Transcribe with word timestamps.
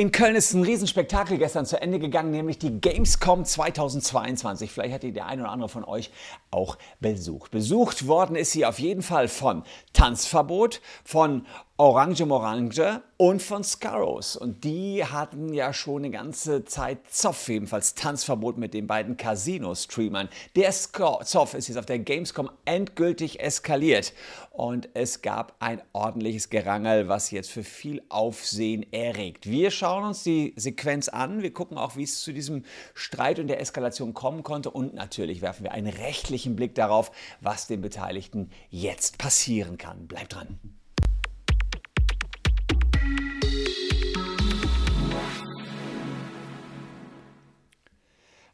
In 0.00 0.12
Köln 0.12 0.34
ist 0.34 0.54
ein 0.54 0.62
Riesenspektakel 0.62 1.36
gestern 1.36 1.66
zu 1.66 1.78
Ende 1.78 1.98
gegangen, 1.98 2.30
nämlich 2.30 2.58
die 2.58 2.80
Gamescom 2.80 3.44
2022. 3.44 4.72
Vielleicht 4.72 4.94
hat 4.94 5.02
die 5.02 5.12
der 5.12 5.26
eine 5.26 5.42
oder 5.42 5.50
andere 5.50 5.68
von 5.68 5.84
euch 5.84 6.10
auch 6.50 6.78
besucht. 7.00 7.50
Besucht 7.50 8.06
worden 8.06 8.34
ist 8.34 8.52
sie 8.52 8.64
auf 8.64 8.78
jeden 8.78 9.02
Fall 9.02 9.28
von 9.28 9.62
Tanzverbot, 9.92 10.80
von 11.04 11.44
Orange 11.80 12.26
Morange 12.26 13.00
und 13.16 13.40
von 13.40 13.64
Scarrows. 13.64 14.36
Und 14.36 14.64
die 14.64 15.02
hatten 15.02 15.54
ja 15.54 15.72
schon 15.72 16.04
eine 16.04 16.10
ganze 16.10 16.66
Zeit 16.66 17.10
Zoff, 17.10 17.48
ebenfalls 17.48 17.94
Tanzverbot 17.94 18.58
mit 18.58 18.74
den 18.74 18.86
beiden 18.86 19.16
Casino-Streamern. 19.16 20.28
Der 20.56 20.72
Zoff 20.72 21.54
ist 21.54 21.68
jetzt 21.68 21.78
auf 21.78 21.86
der 21.86 22.00
Gamescom 22.00 22.50
endgültig 22.66 23.40
eskaliert. 23.40 24.12
Und 24.50 24.90
es 24.92 25.22
gab 25.22 25.54
ein 25.60 25.80
ordentliches 25.94 26.50
Gerangel, 26.50 27.08
was 27.08 27.30
jetzt 27.30 27.50
für 27.50 27.64
viel 27.64 28.02
Aufsehen 28.10 28.84
erregt. 28.92 29.48
Wir 29.48 29.70
schauen 29.70 30.04
uns 30.04 30.22
die 30.22 30.52
Sequenz 30.56 31.08
an. 31.08 31.40
Wir 31.40 31.54
gucken 31.54 31.78
auch, 31.78 31.96
wie 31.96 32.02
es 32.02 32.20
zu 32.20 32.34
diesem 32.34 32.66
Streit 32.92 33.38
und 33.38 33.46
der 33.46 33.58
Eskalation 33.58 34.12
kommen 34.12 34.42
konnte. 34.42 34.70
Und 34.70 34.92
natürlich 34.92 35.40
werfen 35.40 35.64
wir 35.64 35.72
einen 35.72 35.90
rechtlichen 35.90 36.56
Blick 36.56 36.74
darauf, 36.74 37.10
was 37.40 37.68
den 37.68 37.80
Beteiligten 37.80 38.50
jetzt 38.68 39.16
passieren 39.16 39.78
kann. 39.78 40.06
Bleibt 40.06 40.34
dran. 40.34 40.58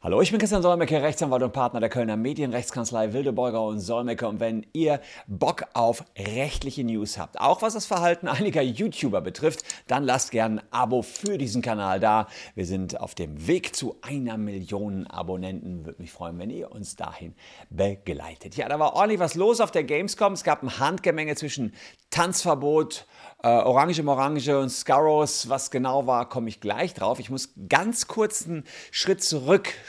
Hallo, 0.06 0.20
ich 0.20 0.30
bin 0.30 0.38
Christian 0.38 0.62
Solmecke, 0.62 1.02
Rechtsanwalt 1.02 1.42
und 1.42 1.52
Partner 1.52 1.80
der 1.80 1.88
Kölner 1.88 2.16
Medienrechtskanzlei 2.16 3.12
Wildeborger 3.12 3.60
und 3.60 3.80
Solmecke. 3.80 4.28
Und 4.28 4.38
wenn 4.38 4.64
ihr 4.72 5.00
Bock 5.26 5.64
auf 5.72 6.04
rechtliche 6.16 6.84
News 6.84 7.18
habt, 7.18 7.40
auch 7.40 7.60
was 7.60 7.74
das 7.74 7.86
Verhalten 7.86 8.28
einiger 8.28 8.62
YouTuber 8.62 9.20
betrifft, 9.20 9.64
dann 9.88 10.04
lasst 10.04 10.30
gerne 10.30 10.60
ein 10.60 10.66
Abo 10.70 11.02
für 11.02 11.38
diesen 11.38 11.60
Kanal 11.60 11.98
da. 11.98 12.28
Wir 12.54 12.66
sind 12.66 13.00
auf 13.00 13.16
dem 13.16 13.48
Weg 13.48 13.74
zu 13.74 13.96
einer 14.00 14.38
Million 14.38 15.08
Abonnenten. 15.08 15.84
Würde 15.84 16.00
mich 16.00 16.12
freuen, 16.12 16.38
wenn 16.38 16.50
ihr 16.50 16.70
uns 16.70 16.94
dahin 16.94 17.34
begleitet. 17.70 18.54
Ja, 18.54 18.68
da 18.68 18.78
war 18.78 18.94
ordentlich 18.94 19.18
was 19.18 19.34
los 19.34 19.60
auf 19.60 19.72
der 19.72 19.82
Gamescom. 19.82 20.34
Es 20.34 20.44
gab 20.44 20.62
ein 20.62 20.78
Handgemenge 20.78 21.34
zwischen 21.34 21.72
Tanzverbot, 22.10 23.06
äh, 23.42 23.48
Orange 23.48 24.02
Morange 24.02 24.56
und 24.58 24.70
Scarrows, 24.70 25.48
was 25.48 25.70
genau 25.70 26.06
war, 26.06 26.28
komme 26.28 26.48
ich 26.48 26.60
gleich 26.60 26.94
drauf. 26.94 27.18
Ich 27.18 27.28
muss 27.28 27.50
ganz 27.68 28.06
kurz 28.06 28.46
einen 28.46 28.64
Schritt 28.90 29.22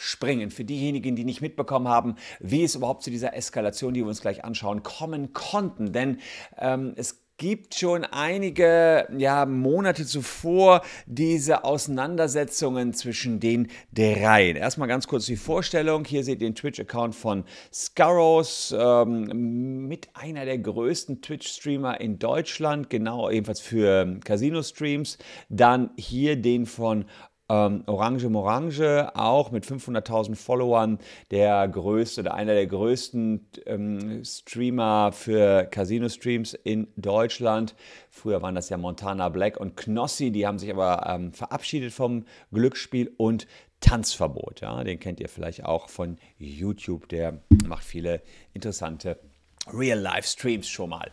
zurückspringen 0.08 0.52
für 0.52 0.64
diejenigen, 0.64 1.16
die 1.16 1.26
nicht 1.26 1.42
mitbekommen 1.42 1.88
haben, 1.88 2.16
wie 2.40 2.64
es 2.64 2.76
überhaupt 2.76 3.04
zu 3.04 3.12
dieser 3.12 3.36
Eskalation, 3.36 3.94
die 3.94 4.02
wir 4.02 4.08
uns 4.08 4.22
gleich 4.22 4.44
anschauen, 4.46 4.84
kommen 4.84 5.34
konnten. 5.34 5.92
Denn 5.92 6.20
ähm, 6.58 6.94
es 6.96 7.24
gibt 7.38 7.76
schon 7.76 8.04
einige 8.04 9.08
ja, 9.16 9.46
Monate 9.46 10.08
zuvor 10.08 10.82
diese 11.06 11.64
Auseinandersetzungen 11.64 12.94
zwischen 12.94 13.40
den 13.40 13.68
dreien. 13.94 14.56
Erstmal 14.56 14.88
ganz 14.88 15.08
kurz 15.08 15.28
die 15.28 15.36
Vorstellung. 15.36 16.04
Hier 16.04 16.24
seht 16.24 16.42
ihr 16.42 16.48
den 16.48 16.56
Twitch-Account 16.56 17.14
von 17.14 17.44
Scarrows 17.72 18.74
ähm, 18.76 19.88
mit 19.88 20.10
einer 20.16 20.46
der 20.46 20.58
größten 20.58 21.22
Twitch-Streamer 21.22 22.02
in 22.02 22.18
Deutschland, 22.18 22.90
genau 22.90 23.30
ebenfalls 23.30 23.60
für 23.60 24.20
Casino-Streams. 24.24 25.20
Dann 25.50 25.92
hier 25.96 26.38
den 26.38 26.66
von 26.66 27.06
ähm, 27.50 27.84
Orange 27.86 28.28
Morange, 28.30 29.12
auch 29.16 29.52
mit 29.52 29.66
500.000 29.66 30.36
Followern, 30.36 31.00
der 31.32 31.68
größte 31.68 32.22
oder 32.22 32.34
einer 32.34 32.54
der 32.54 32.68
größten 32.68 33.48
ähm, 33.66 34.24
Streamer 34.24 35.12
für 35.12 35.66
Casino-Streams 35.66 36.54
in 36.54 36.88
Deutschland. 36.96 37.76
Früher 38.10 38.42
waren 38.42 38.56
das 38.56 38.70
ja 38.70 38.78
Montana 38.78 39.30
Black 39.30 39.60
und 39.60 39.78
Knossi, 39.78 40.32
die 40.32 40.46
haben 40.46 40.60
sich 40.60 40.72
aber 40.72 41.06
ähm, 41.08 41.34
verabschiedet 41.34 41.94
vom 41.94 42.26
Glücksspiel 42.52 43.14
und 43.18 43.48
Tanzverbot. 43.80 44.62
Ja, 44.62 44.84
den 44.84 45.00
kennt 45.00 45.20
ihr 45.20 45.30
vielleicht 45.30 45.64
auch 45.64 45.90
von 45.90 46.18
YouTube, 46.40 47.08
der 47.10 47.40
macht 47.66 47.84
viele 47.84 48.22
interessante 48.54 49.20
Real-Life-Streams 49.72 50.68
schon 50.68 50.90
mal. 50.90 51.12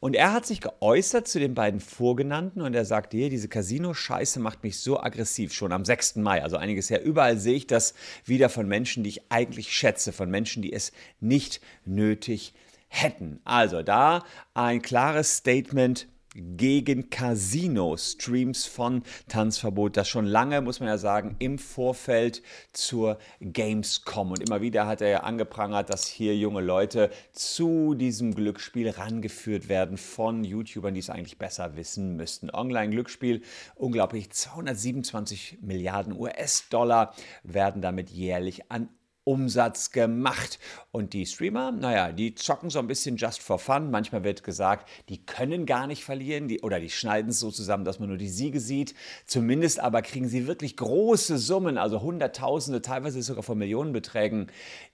Und 0.00 0.14
er 0.14 0.32
hat 0.32 0.46
sich 0.46 0.60
geäußert 0.60 1.26
zu 1.26 1.38
den 1.38 1.54
beiden 1.54 1.80
Vorgenannten 1.80 2.60
und 2.60 2.74
er 2.74 2.84
sagte 2.84 3.16
hier, 3.16 3.30
diese 3.30 3.48
Casino-Scheiße 3.48 4.40
macht 4.40 4.62
mich 4.62 4.78
so 4.78 5.00
aggressiv, 5.00 5.52
schon 5.52 5.72
am 5.72 5.84
6. 5.84 6.16
Mai, 6.16 6.42
also 6.42 6.56
einiges 6.56 6.90
her. 6.90 7.02
Überall 7.02 7.38
sehe 7.38 7.54
ich 7.54 7.66
das 7.66 7.94
wieder 8.24 8.48
von 8.48 8.68
Menschen, 8.68 9.04
die 9.04 9.10
ich 9.10 9.30
eigentlich 9.30 9.72
schätze, 9.72 10.12
von 10.12 10.30
Menschen, 10.30 10.62
die 10.62 10.72
es 10.72 10.92
nicht 11.20 11.60
nötig 11.84 12.54
hätten. 12.88 13.40
Also 13.44 13.82
da 13.82 14.24
ein 14.54 14.82
klares 14.82 15.36
Statement 15.36 16.06
gegen 16.36 17.10
Casino-Streams 17.10 18.66
von 18.66 19.02
Tanzverbot, 19.28 19.96
das 19.96 20.08
schon 20.08 20.26
lange, 20.26 20.60
muss 20.60 20.80
man 20.80 20.88
ja 20.88 20.98
sagen, 20.98 21.36
im 21.38 21.58
Vorfeld 21.58 22.42
zur 22.72 23.18
Gamescom. 23.40 24.32
Und 24.32 24.46
immer 24.46 24.60
wieder 24.60 24.86
hat 24.86 25.00
er 25.00 25.08
ja 25.08 25.20
angeprangert, 25.20 25.90
dass 25.90 26.06
hier 26.06 26.36
junge 26.36 26.60
Leute 26.60 27.10
zu 27.32 27.94
diesem 27.94 28.34
Glücksspiel 28.34 28.90
rangeführt 28.90 29.68
werden 29.68 29.96
von 29.96 30.44
YouTubern, 30.44 30.94
die 30.94 31.00
es 31.00 31.10
eigentlich 31.10 31.38
besser 31.38 31.76
wissen 31.76 32.16
müssten. 32.16 32.50
Online-Glücksspiel, 32.50 33.42
unglaublich 33.74 34.30
227 34.30 35.58
Milliarden 35.62 36.12
US-Dollar 36.18 37.14
werden 37.42 37.82
damit 37.82 38.10
jährlich 38.10 38.70
an 38.70 38.88
Umsatz 39.26 39.90
gemacht. 39.90 40.60
Und 40.92 41.12
die 41.12 41.26
Streamer, 41.26 41.72
naja, 41.72 42.12
die 42.12 42.34
zocken 42.36 42.70
so 42.70 42.78
ein 42.78 42.86
bisschen 42.86 43.16
just 43.16 43.42
for 43.42 43.58
fun. 43.58 43.90
Manchmal 43.90 44.22
wird 44.22 44.44
gesagt, 44.44 44.88
die 45.08 45.26
können 45.26 45.66
gar 45.66 45.86
nicht 45.88 46.04
verlieren 46.04 46.46
die, 46.46 46.60
oder 46.60 46.78
die 46.78 46.90
schneiden 46.90 47.30
es 47.30 47.40
so 47.40 47.50
zusammen, 47.50 47.84
dass 47.84 47.98
man 47.98 48.08
nur 48.08 48.18
die 48.18 48.28
Siege 48.28 48.60
sieht. 48.60 48.94
Zumindest 49.26 49.80
aber 49.80 50.02
kriegen 50.02 50.28
sie 50.28 50.46
wirklich 50.46 50.76
große 50.76 51.38
Summen, 51.38 51.76
also 51.76 52.02
Hunderttausende, 52.02 52.82
teilweise 52.82 53.20
sogar 53.20 53.42
von 53.42 53.58
Millionenbeträgen. 53.58 54.46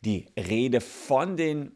Die 0.04 0.26
Rede 0.36 0.80
von 0.80 1.36
den 1.36 1.72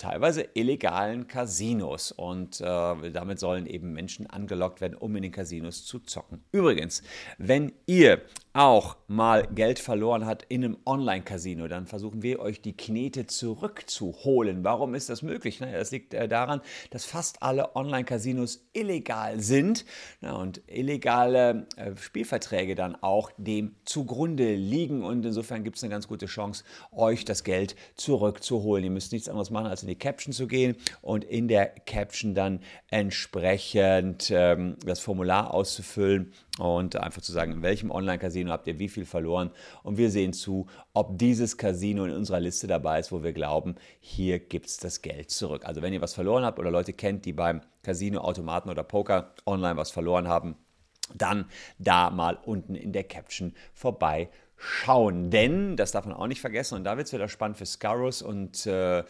teilweise 0.00 0.48
illegalen 0.54 1.28
Casinos. 1.28 2.10
Und 2.10 2.60
äh, 2.60 3.10
damit 3.12 3.38
sollen 3.38 3.66
eben 3.66 3.92
Menschen 3.92 4.26
angelockt 4.26 4.80
werden, 4.80 4.94
um 4.94 5.14
in 5.14 5.22
den 5.22 5.32
Casinos 5.32 5.84
zu 5.84 6.00
zocken. 6.00 6.42
Übrigens, 6.50 7.02
wenn 7.38 7.72
ihr 7.86 8.22
auch 8.52 8.96
mal 9.06 9.46
Geld 9.54 9.78
verloren 9.78 10.26
habt 10.26 10.44
in 10.48 10.64
einem 10.64 10.78
Online-Casino, 10.84 11.68
dann 11.68 11.86
versuchen 11.86 12.22
wir 12.22 12.40
euch 12.40 12.60
die 12.60 12.76
Knete 12.76 13.26
zurückzuholen. 13.26 14.64
Warum 14.64 14.94
ist 14.94 15.08
das 15.08 15.22
möglich? 15.22 15.60
Naja, 15.60 15.78
das 15.78 15.92
liegt 15.92 16.14
äh, 16.14 16.28
daran, 16.28 16.60
dass 16.90 17.04
fast 17.04 17.42
alle 17.42 17.76
Online-Casinos 17.76 18.68
illegal 18.72 19.40
sind 19.40 19.84
na, 20.20 20.32
und 20.32 20.62
illegale 20.66 21.66
äh, 21.76 21.92
Spielverträge 21.96 22.74
dann 22.74 22.96
auch 22.96 23.30
dem 23.36 23.76
zugrunde 23.84 24.54
liegen. 24.54 25.04
Und 25.04 25.24
insofern 25.24 25.62
gibt 25.62 25.76
es 25.76 25.84
eine 25.84 25.90
ganz 25.90 26.08
gute 26.08 26.26
Chance, 26.26 26.64
euch 26.90 27.24
das 27.24 27.44
Geld 27.44 27.76
zurückzuholen. 27.94 28.84
Ihr 28.84 28.90
müsst 28.90 29.12
nichts 29.12 29.28
anderes 29.28 29.50
machen, 29.50 29.66
als 29.66 29.82
in 29.82 29.88
die 29.88 29.98
Caption 29.98 30.32
zu 30.32 30.48
gehen 30.48 30.76
und 31.02 31.24
in 31.24 31.46
der 31.46 31.66
Caption 31.66 32.34
dann 32.34 32.60
entsprechend 32.88 34.30
ähm, 34.34 34.76
das 34.84 34.98
Formular 34.98 35.54
auszufüllen 35.54 36.32
und 36.60 36.96
einfach 36.96 37.22
zu 37.22 37.32
sagen, 37.32 37.52
in 37.52 37.62
welchem 37.62 37.90
Online-Casino 37.90 38.50
habt 38.50 38.66
ihr 38.66 38.78
wie 38.78 38.88
viel 38.88 39.06
verloren. 39.06 39.50
Und 39.82 39.96
wir 39.96 40.10
sehen 40.10 40.32
zu, 40.32 40.66
ob 40.92 41.18
dieses 41.18 41.56
Casino 41.56 42.04
in 42.04 42.12
unserer 42.12 42.40
Liste 42.40 42.66
dabei 42.66 43.00
ist, 43.00 43.12
wo 43.12 43.22
wir 43.22 43.32
glauben, 43.32 43.76
hier 44.00 44.38
gibt 44.38 44.66
es 44.66 44.76
das 44.76 45.00
Geld 45.02 45.30
zurück. 45.30 45.64
Also 45.64 45.80
wenn 45.82 45.92
ihr 45.92 46.02
was 46.02 46.14
verloren 46.14 46.44
habt 46.44 46.58
oder 46.58 46.70
Leute 46.70 46.92
kennt, 46.92 47.24
die 47.24 47.32
beim 47.32 47.62
Casino, 47.82 48.20
Automaten 48.20 48.68
oder 48.68 48.82
Poker 48.82 49.34
online 49.46 49.76
was 49.76 49.90
verloren 49.90 50.28
haben, 50.28 50.56
dann 51.14 51.46
da 51.78 52.10
mal 52.10 52.38
unten 52.44 52.74
in 52.74 52.92
der 52.92 53.04
Caption 53.04 53.54
vorbei 53.72 54.28
schauen. 54.60 55.30
Denn, 55.30 55.76
das 55.76 55.90
darf 55.90 56.04
man 56.04 56.14
auch 56.14 56.26
nicht 56.26 56.40
vergessen, 56.40 56.76
und 56.76 56.84
da 56.84 56.96
wird 56.96 57.06
es 57.06 57.12
wieder 57.12 57.28
spannend 57.28 57.56
für 57.56 57.66
Scarus 57.66 58.22
und 58.22 58.66
äh, 58.66 59.02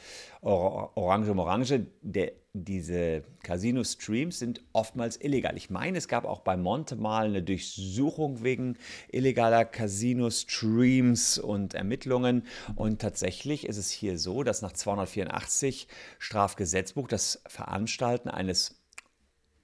Orange 0.42 1.34
Morange, 1.34 1.86
der, 2.00 2.32
diese 2.52 3.22
Casino-Streams 3.42 4.38
sind 4.38 4.62
oftmals 4.72 5.20
illegal. 5.20 5.56
Ich 5.56 5.70
meine, 5.70 5.98
es 5.98 6.08
gab 6.08 6.24
auch 6.24 6.40
bei 6.40 6.56
Monte 6.56 6.96
mal 6.96 7.26
eine 7.26 7.42
Durchsuchung 7.42 8.42
wegen 8.42 8.76
illegaler 9.10 9.64
Casino-Streams 9.64 11.38
und 11.38 11.74
Ermittlungen. 11.74 12.44
Und 12.74 13.00
tatsächlich 13.00 13.66
ist 13.66 13.76
es 13.76 13.90
hier 13.90 14.18
so, 14.18 14.42
dass 14.42 14.62
nach 14.62 14.72
284 14.72 15.86
Strafgesetzbuch 16.18 17.06
das 17.06 17.42
Veranstalten 17.46 18.28
eines 18.28 18.80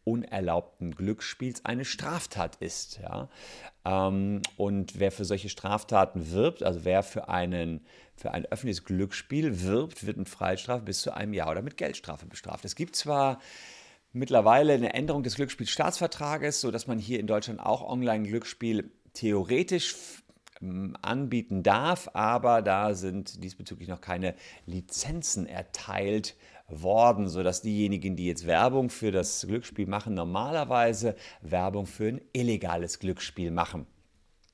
unerlaubten 0.04 0.94
Glücksspiels 0.94 1.64
eine 1.64 1.84
Straftat 1.84 2.56
ist. 2.60 3.00
Ja? 3.02 3.28
Ähm, 3.86 4.42
und 4.56 4.98
wer 4.98 5.12
für 5.12 5.24
solche 5.24 5.48
Straftaten 5.48 6.32
wirbt, 6.32 6.62
also 6.64 6.84
wer 6.84 7.04
für, 7.04 7.28
einen, 7.28 7.86
für 8.16 8.32
ein 8.32 8.44
öffentliches 8.46 8.84
Glücksspiel 8.84 9.62
wirbt, 9.62 10.04
wird 10.04 10.16
mit 10.16 10.28
Freiheitsstrafe 10.28 10.82
bis 10.82 11.02
zu 11.02 11.14
einem 11.14 11.32
Jahr 11.32 11.50
oder 11.52 11.62
mit 11.62 11.76
Geldstrafe 11.76 12.26
bestraft. 12.26 12.64
Es 12.64 12.74
gibt 12.74 12.96
zwar 12.96 13.40
mittlerweile 14.12 14.72
eine 14.72 14.94
Änderung 14.94 15.22
des 15.22 15.36
Glücksspielstaatsvertrages, 15.36 16.60
sodass 16.60 16.88
man 16.88 16.98
hier 16.98 17.20
in 17.20 17.28
Deutschland 17.28 17.60
auch 17.60 17.88
Online-Glücksspiel 17.88 18.90
theoretisch 19.12 19.94
anbieten 21.02 21.62
darf, 21.62 22.08
aber 22.14 22.62
da 22.62 22.94
sind 22.94 23.44
diesbezüglich 23.44 23.88
noch 23.88 24.00
keine 24.00 24.34
Lizenzen 24.64 25.46
erteilt 25.46 26.34
worden, 26.68 27.28
sodass 27.28 27.62
diejenigen, 27.62 28.16
die 28.16 28.26
jetzt 28.26 28.46
Werbung 28.46 28.90
für 28.90 29.12
das 29.12 29.46
Glücksspiel 29.46 29.86
machen, 29.86 30.14
normalerweise 30.14 31.14
Werbung 31.42 31.86
für 31.86 32.08
ein 32.08 32.20
illegales 32.32 32.98
Glücksspiel 32.98 33.50
machen. 33.50 33.86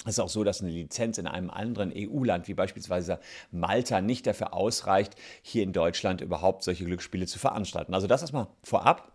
Es 0.04 0.14
ist 0.14 0.20
auch 0.20 0.28
so, 0.28 0.42
dass 0.42 0.60
eine 0.60 0.70
Lizenz 0.70 1.18
in 1.18 1.28
einem 1.28 1.48
anderen 1.48 1.92
EU-Land, 1.94 2.48
wie 2.48 2.54
beispielsweise 2.54 3.20
Malta, 3.52 4.00
nicht 4.00 4.26
dafür 4.26 4.52
ausreicht, 4.52 5.14
hier 5.42 5.62
in 5.62 5.72
Deutschland 5.72 6.20
überhaupt 6.20 6.64
solche 6.64 6.84
Glücksspiele 6.84 7.26
zu 7.26 7.38
veranstalten. 7.38 7.94
Also 7.94 8.08
das 8.08 8.20
erstmal 8.20 8.48
vorab. 8.64 9.11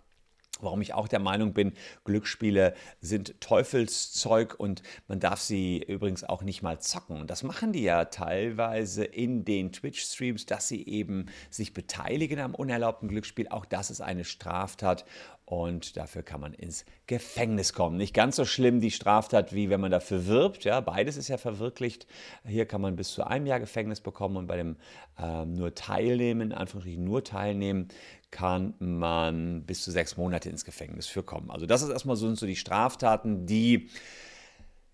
Warum 0.62 0.82
ich 0.82 0.94
auch 0.94 1.08
der 1.08 1.20
Meinung 1.20 1.54
bin, 1.54 1.74
Glücksspiele 2.06 2.74
sind 3.02 3.40
Teufelszeug 3.42 4.56
und 4.58 4.84
man 5.08 5.20
darf 5.20 5.40
sie 5.40 5.84
übrigens 5.84 6.24
auch 6.24 6.44
nicht 6.44 6.62
mal 6.62 6.80
zocken. 6.80 7.22
Und 7.22 7.30
das 7.30 7.44
machen 7.44 7.72
die 7.72 7.84
ja 7.84 8.06
teilweise 8.06 9.04
in 9.04 9.46
den 9.46 9.72
Twitch-Streams, 9.72 10.46
dass 10.46 10.68
sie 10.68 10.86
eben 10.88 11.28
sich 11.50 11.74
beteiligen 11.74 12.40
am 12.40 12.56
unerlaubten 12.56 13.10
Glücksspiel. 13.10 13.48
Auch 13.50 13.66
das 13.66 13.92
ist 13.92 14.02
eine 14.02 14.24
Straftat 14.24 15.06
und 15.48 15.96
dafür 15.96 16.24
kann 16.24 16.42
man 16.42 16.54
ins 16.54 16.84
Gefängnis 17.06 17.72
kommen. 17.72 17.96
Nicht 17.96 18.14
ganz 18.14 18.36
so 18.36 18.44
schlimm 18.44 18.82
die 18.82 18.92
Straftat, 18.92 19.56
wie 19.56 19.70
wenn 19.70 19.80
man 19.80 19.92
dafür 19.92 20.28
wirbt. 20.28 20.66
Ja, 20.66 20.82
beides 20.82 21.16
ist 21.16 21.30
ja 21.30 21.38
verwirklicht. 21.38 22.06
Hier 22.46 22.66
kann 22.66 22.82
man 22.82 22.98
bis 22.98 23.14
zu 23.14 23.26
einem 23.26 23.46
Jahr 23.46 23.62
Gefängnis 23.62 24.02
bekommen 24.02 24.36
und 24.36 24.48
bei 24.48 24.58
dem 24.58 24.76
äh, 25.18 25.46
nur 25.46 25.74
Teilnehmen, 25.74 26.42
in 26.42 26.52
Anführungsstrichen 26.52 27.02
nur 27.02 27.24
Teilnehmen, 27.24 27.88
kann 28.30 28.74
man 28.80 29.64
bis 29.64 29.86
zu 29.86 29.92
sechs 29.92 30.18
Monate 30.18 30.50
ins 30.50 30.66
Gefängnis 30.66 31.08
für 31.08 31.24
kommen. 31.24 31.50
Also 31.50 31.66
das 31.66 31.82
ist 31.82 31.92
erstmal 31.92 32.18
so, 32.18 32.36
so 32.36 32.46
die 32.46 32.58
Straftaten, 32.58 33.46
die 33.46 33.90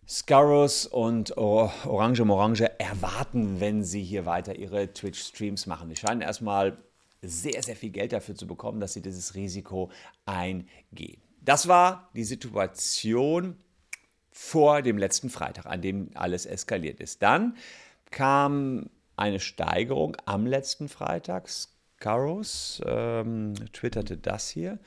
Scarrows 0.07 0.85
und 0.85 1.35
Orange 1.35 2.23
Morange 2.25 2.79
erwarten, 2.79 3.59
wenn 3.59 3.83
sie 3.83 4.03
hier 4.03 4.27
weiter 4.27 4.55
ihre 4.55 4.93
Twitch-Streams 4.93 5.65
machen. 5.65 5.89
Die 5.89 5.95
scheinen 5.95 6.21
erstmal 6.21 6.77
sehr, 7.23 7.63
sehr 7.63 7.75
viel 7.75 7.89
Geld 7.89 8.13
dafür 8.13 8.35
zu 8.35 8.45
bekommen, 8.47 8.79
dass 8.79 8.93
sie 8.93 9.01
dieses 9.01 9.35
Risiko 9.35 9.89
eingehen. 10.25 11.21
Das 11.41 11.67
war 11.67 12.09
die 12.15 12.23
Situation 12.23 13.57
vor 14.31 14.81
dem 14.81 14.97
letzten 14.97 15.29
Freitag, 15.29 15.65
an 15.65 15.81
dem 15.81 16.09
alles 16.15 16.45
eskaliert 16.45 16.99
ist. 16.99 17.21
Dann 17.21 17.57
kam 18.11 18.89
eine 19.15 19.39
Steigerung 19.39 20.17
am 20.25 20.45
letzten 20.45 20.89
Freitag. 20.89 21.49
Scarrows 21.49 22.81
ähm, 22.85 23.53
twitterte 23.71 24.17
das 24.17 24.49
hier. 24.49 24.79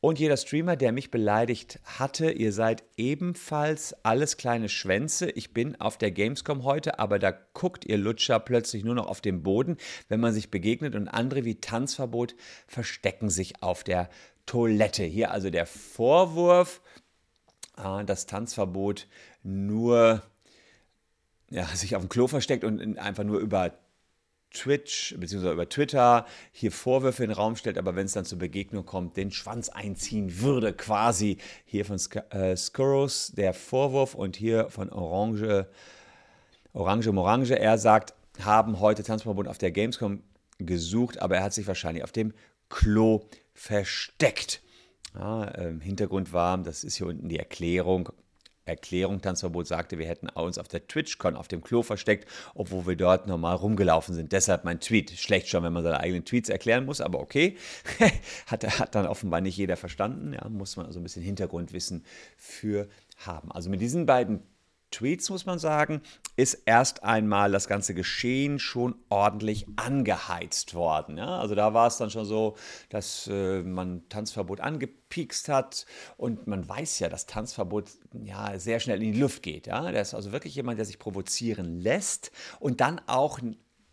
Und 0.00 0.20
jeder 0.20 0.36
Streamer, 0.36 0.76
der 0.76 0.92
mich 0.92 1.10
beleidigt 1.10 1.80
hatte, 1.82 2.30
ihr 2.30 2.52
seid 2.52 2.84
ebenfalls 2.96 3.96
alles 4.04 4.36
kleine 4.36 4.68
Schwänze. 4.68 5.28
Ich 5.30 5.52
bin 5.52 5.80
auf 5.80 5.98
der 5.98 6.12
Gamescom 6.12 6.62
heute, 6.62 7.00
aber 7.00 7.18
da 7.18 7.32
guckt 7.32 7.84
ihr 7.84 7.98
Lutscher 7.98 8.38
plötzlich 8.38 8.84
nur 8.84 8.94
noch 8.94 9.08
auf 9.08 9.20
den 9.20 9.42
Boden, 9.42 9.76
wenn 10.08 10.20
man 10.20 10.32
sich 10.32 10.52
begegnet 10.52 10.94
und 10.94 11.08
andere 11.08 11.44
wie 11.44 11.56
Tanzverbot 11.56 12.36
verstecken 12.68 13.28
sich 13.28 13.60
auf 13.60 13.82
der 13.82 14.08
Toilette. 14.46 15.02
Hier 15.02 15.32
also 15.32 15.50
der 15.50 15.66
Vorwurf, 15.66 16.80
äh, 17.76 18.04
dass 18.04 18.26
Tanzverbot 18.26 19.08
nur 19.42 20.22
ja, 21.50 21.66
sich 21.66 21.96
auf 21.96 22.02
dem 22.02 22.08
Klo 22.08 22.28
versteckt 22.28 22.62
und 22.62 22.98
einfach 22.98 23.24
nur 23.24 23.40
über 23.40 23.72
Twitch 24.52 25.14
bzw. 25.18 25.52
über 25.52 25.68
Twitter 25.68 26.26
hier 26.52 26.72
Vorwürfe 26.72 27.22
in 27.22 27.30
den 27.30 27.36
Raum 27.36 27.56
stellt, 27.56 27.78
aber 27.78 27.96
wenn 27.96 28.06
es 28.06 28.12
dann 28.12 28.24
zur 28.24 28.38
Begegnung 28.38 28.86
kommt, 28.86 29.16
den 29.16 29.30
Schwanz 29.30 29.68
einziehen 29.68 30.40
würde, 30.40 30.72
quasi 30.72 31.38
hier 31.64 31.84
von 31.84 31.98
Sk 31.98 32.16
äh, 32.30 32.56
Skurros 32.56 33.32
der 33.36 33.54
Vorwurf 33.54 34.14
und 34.14 34.36
hier 34.36 34.70
von 34.70 34.90
Orange, 34.90 35.68
Orange 36.72 37.12
Morange. 37.12 37.58
Er 37.58 37.78
sagt, 37.78 38.14
haben 38.40 38.80
heute 38.80 39.02
Tanzverbund 39.02 39.48
auf 39.48 39.58
der 39.58 39.70
Gamescom 39.70 40.22
gesucht, 40.58 41.20
aber 41.20 41.36
er 41.36 41.44
hat 41.44 41.54
sich 41.54 41.66
wahrscheinlich 41.66 42.04
auf 42.04 42.12
dem 42.12 42.32
Klo 42.68 43.26
versteckt. 43.54 44.62
Ja, 45.14 45.48
äh, 45.48 45.74
Hintergrund 45.80 46.32
war, 46.32 46.58
das 46.58 46.84
ist 46.84 46.96
hier 46.96 47.06
unten 47.06 47.28
die 47.28 47.38
Erklärung, 47.38 48.10
Erklärung 48.68 49.20
Tanzverbot 49.20 49.66
sagte, 49.66 49.98
wir 49.98 50.06
hätten 50.06 50.28
uns 50.28 50.58
auf 50.58 50.68
der 50.68 50.86
TwitchCon 50.86 51.36
auf 51.36 51.48
dem 51.48 51.62
Klo 51.62 51.82
versteckt, 51.82 52.28
obwohl 52.54 52.86
wir 52.86 52.96
dort 52.96 53.26
normal 53.26 53.56
rumgelaufen 53.56 54.14
sind. 54.14 54.32
Deshalb 54.32 54.64
mein 54.64 54.80
Tweet. 54.80 55.10
Schlecht 55.12 55.48
schon, 55.48 55.62
wenn 55.62 55.72
man 55.72 55.82
seine 55.82 56.00
eigenen 56.00 56.24
Tweets 56.24 56.48
erklären 56.48 56.84
muss, 56.84 57.00
aber 57.00 57.20
okay. 57.20 57.56
hat, 58.46 58.78
hat 58.78 58.94
dann 58.94 59.06
offenbar 59.06 59.40
nicht 59.40 59.56
jeder 59.56 59.76
verstanden. 59.76 60.34
Ja, 60.34 60.48
muss 60.48 60.76
man 60.76 60.86
also 60.86 61.00
ein 61.00 61.02
bisschen 61.02 61.22
Hintergrundwissen 61.22 62.04
für 62.36 62.88
haben. 63.18 63.50
Also 63.52 63.70
mit 63.70 63.80
diesen 63.80 64.06
beiden 64.06 64.42
Tweets, 64.90 65.28
muss 65.30 65.46
man 65.46 65.58
sagen, 65.58 66.02
ist 66.36 66.62
erst 66.66 67.02
einmal 67.02 67.52
das 67.52 67.68
ganze 67.68 67.94
Geschehen 67.94 68.58
schon 68.58 68.94
ordentlich 69.08 69.66
angeheizt 69.76 70.74
worden. 70.74 71.18
Ja? 71.18 71.38
Also 71.38 71.54
da 71.54 71.74
war 71.74 71.88
es 71.88 71.98
dann 71.98 72.10
schon 72.10 72.24
so, 72.24 72.56
dass 72.88 73.28
äh, 73.30 73.62
man 73.62 74.08
Tanzverbot 74.08 74.60
angepiekst 74.60 75.48
hat 75.48 75.84
und 76.16 76.46
man 76.46 76.68
weiß 76.68 77.00
ja, 77.00 77.08
dass 77.08 77.26
Tanzverbot 77.26 77.90
ja 78.24 78.58
sehr 78.58 78.80
schnell 78.80 79.02
in 79.02 79.12
die 79.12 79.20
Luft 79.20 79.42
geht. 79.42 79.66
Ja? 79.66 79.90
Der 79.90 80.02
ist 80.02 80.14
also 80.14 80.32
wirklich 80.32 80.54
jemand, 80.54 80.78
der 80.78 80.86
sich 80.86 80.98
provozieren 80.98 81.80
lässt 81.80 82.30
und 82.60 82.80
dann 82.80 83.00
auch 83.06 83.40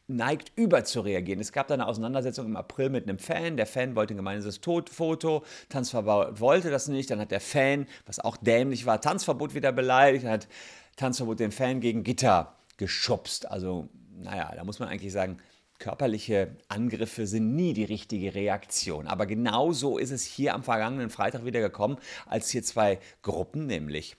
neigt 0.07 0.51
über 0.55 0.83
zu 0.83 1.01
reagieren. 1.01 1.39
Es 1.39 1.51
gab 1.51 1.67
da 1.67 1.73
eine 1.73 1.87
Auseinandersetzung 1.87 2.45
im 2.45 2.55
April 2.55 2.89
mit 2.89 3.09
einem 3.09 3.17
Fan. 3.17 3.57
Der 3.57 3.65
Fan 3.65 3.95
wollte 3.95 4.13
ein 4.13 4.17
gemeinsames 4.17 4.61
Todfoto. 4.61 5.43
Tanzverbot 5.69 6.39
wollte 6.39 6.69
das 6.69 6.87
nicht. 6.87 7.09
Dann 7.09 7.19
hat 7.19 7.31
der 7.31 7.41
Fan, 7.41 7.87
was 8.05 8.19
auch 8.19 8.37
dämlich 8.37 8.85
war, 8.85 9.01
Tanzverbot 9.01 9.55
wieder 9.55 9.71
beleidigt. 9.71 10.25
Dann 10.25 10.33
hat 10.33 10.47
Tanzverbot 10.95 11.39
den 11.39 11.51
Fan 11.51 11.81
gegen 11.81 12.03
Gitter 12.03 12.55
geschubst. 12.77 13.49
Also, 13.49 13.89
naja, 14.17 14.51
da 14.55 14.63
muss 14.63 14.79
man 14.79 14.89
eigentlich 14.89 15.13
sagen, 15.13 15.39
körperliche 15.79 16.55
Angriffe 16.69 17.27
sind 17.27 17.55
nie 17.55 17.73
die 17.73 17.83
richtige 17.83 18.33
Reaktion. 18.33 19.07
Aber 19.07 19.25
genau 19.25 19.73
so 19.73 19.97
ist 19.97 20.11
es 20.11 20.23
hier 20.23 20.53
am 20.53 20.63
vergangenen 20.63 21.09
Freitag 21.09 21.45
wieder 21.45 21.59
gekommen, 21.59 21.97
als 22.25 22.49
hier 22.49 22.63
zwei 22.63 22.99
Gruppen, 23.21 23.65
nämlich 23.65 24.15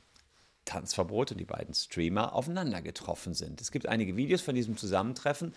Tanzverbot 0.67 1.33
und 1.33 1.39
die 1.39 1.45
beiden 1.45 1.73
Streamer 1.73 2.35
aufeinander 2.35 2.83
getroffen 2.83 3.33
sind. 3.33 3.61
Es 3.61 3.71
gibt 3.71 3.89
einige 3.89 4.17
Videos 4.17 4.43
von 4.43 4.55
diesem 4.55 4.77
Zusammentreffen. 4.77 5.55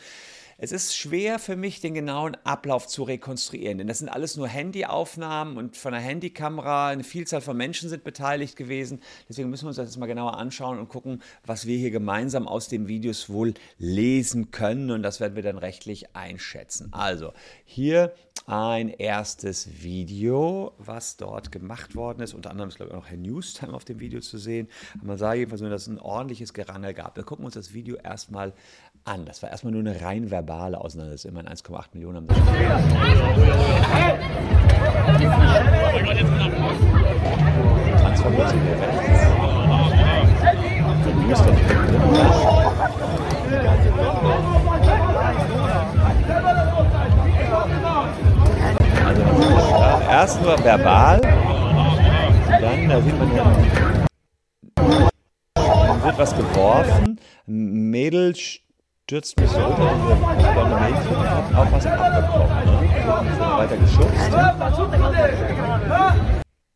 Es 0.61 0.73
ist 0.73 0.93
schwer 0.93 1.39
für 1.39 1.55
mich, 1.55 1.79
den 1.79 1.93
genauen 1.93 2.35
Ablauf 2.43 2.85
zu 2.85 3.03
rekonstruieren, 3.03 3.77
denn 3.77 3.87
das 3.87 3.99
sind 3.99 4.09
alles 4.09 4.35
nur 4.35 4.49
Handyaufnahmen 4.49 5.55
und 5.55 5.77
von 5.77 5.93
der 5.93 6.01
Handykamera. 6.01 6.89
Eine 6.89 7.05
Vielzahl 7.05 7.39
von 7.39 7.55
Menschen 7.55 7.87
sind 7.87 8.03
beteiligt 8.03 8.57
gewesen. 8.57 8.99
Deswegen 9.29 9.49
müssen 9.49 9.63
wir 9.63 9.67
uns 9.69 9.77
das 9.77 9.87
jetzt 9.87 9.97
mal 9.97 10.05
genauer 10.05 10.37
anschauen 10.37 10.77
und 10.77 10.89
gucken, 10.89 11.21
was 11.45 11.65
wir 11.65 11.77
hier 11.77 11.91
gemeinsam 11.91 12.45
aus 12.45 12.67
den 12.67 12.89
Videos 12.89 13.29
wohl 13.29 13.53
lesen 13.77 14.51
können. 14.51 14.91
Und 14.91 15.01
das 15.01 15.21
werden 15.21 15.37
wir 15.37 15.43
dann 15.43 15.57
rechtlich 15.57 16.13
einschätzen. 16.13 16.89
Also, 16.91 17.31
hier 17.63 18.13
ein 18.45 18.89
erstes 18.89 19.83
Video, 19.83 20.73
was 20.77 21.17
dort 21.17 21.51
gemacht 21.51 21.95
worden 21.95 22.21
ist. 22.21 22.33
Unter 22.33 22.51
anderem 22.51 22.69
ist, 22.69 22.75
glaube 22.75 22.91
ich, 22.91 22.97
auch 22.97 23.01
noch 23.01 23.09
Herr 23.09 23.17
Newstime 23.17 23.73
auf 23.73 23.85
dem 23.85 23.99
Video 23.99 24.19
zu 24.21 24.37
sehen. 24.37 24.67
Aber 24.95 25.07
man 25.07 25.17
sah 25.17 25.33
jedenfalls 25.33 25.61
nur, 25.61 25.69
dass 25.69 25.83
es 25.83 25.87
ein 25.87 25.99
ordentliches 25.99 26.53
Gerangel 26.53 26.93
gab. 26.93 27.15
Wir 27.15 27.23
gucken 27.23 27.45
uns 27.45 27.53
das 27.53 27.73
Video 27.73 27.95
erstmal 27.97 28.53
an. 29.03 29.25
Das 29.25 29.41
war 29.43 29.49
erstmal 29.49 29.73
nur 29.73 29.81
eine 29.81 30.01
rein 30.01 30.31
verbale 30.31 30.79
Auseinandersetzung. 30.79 31.31
Immerhin 31.31 31.49
1,8 31.49 31.85
Millionen 31.93 32.17
haben 32.17 32.27
das. 32.27 32.37
Transfermutzig 38.01 38.59
rechts. 38.79 39.19
Muster 41.27 41.55
Also 43.67 43.98
ja, 49.19 50.01
erst 50.09 50.41
nur 50.41 50.57
verbal, 50.63 51.21
dann, 51.21 52.89
da 52.89 53.01
sieht 53.01 53.17
man 53.17 53.35
ja, 53.35 53.43
dann 55.55 56.03
wird 56.03 56.17
was 56.17 56.35
geworfen, 56.35 57.19
Mädel 57.45 58.35
stürzt 58.35 59.39
mich 59.39 59.49
so 59.49 59.59
runter, 59.59 59.91
diese 60.37 60.65
Mädchen 60.65 61.29
hat 61.29 61.55
auch 61.55 61.71
was 61.71 61.85
abbekommen. 61.85 62.65
Ne? 62.65 62.79
Weiter 63.57 63.77
geschubst. 63.77 64.31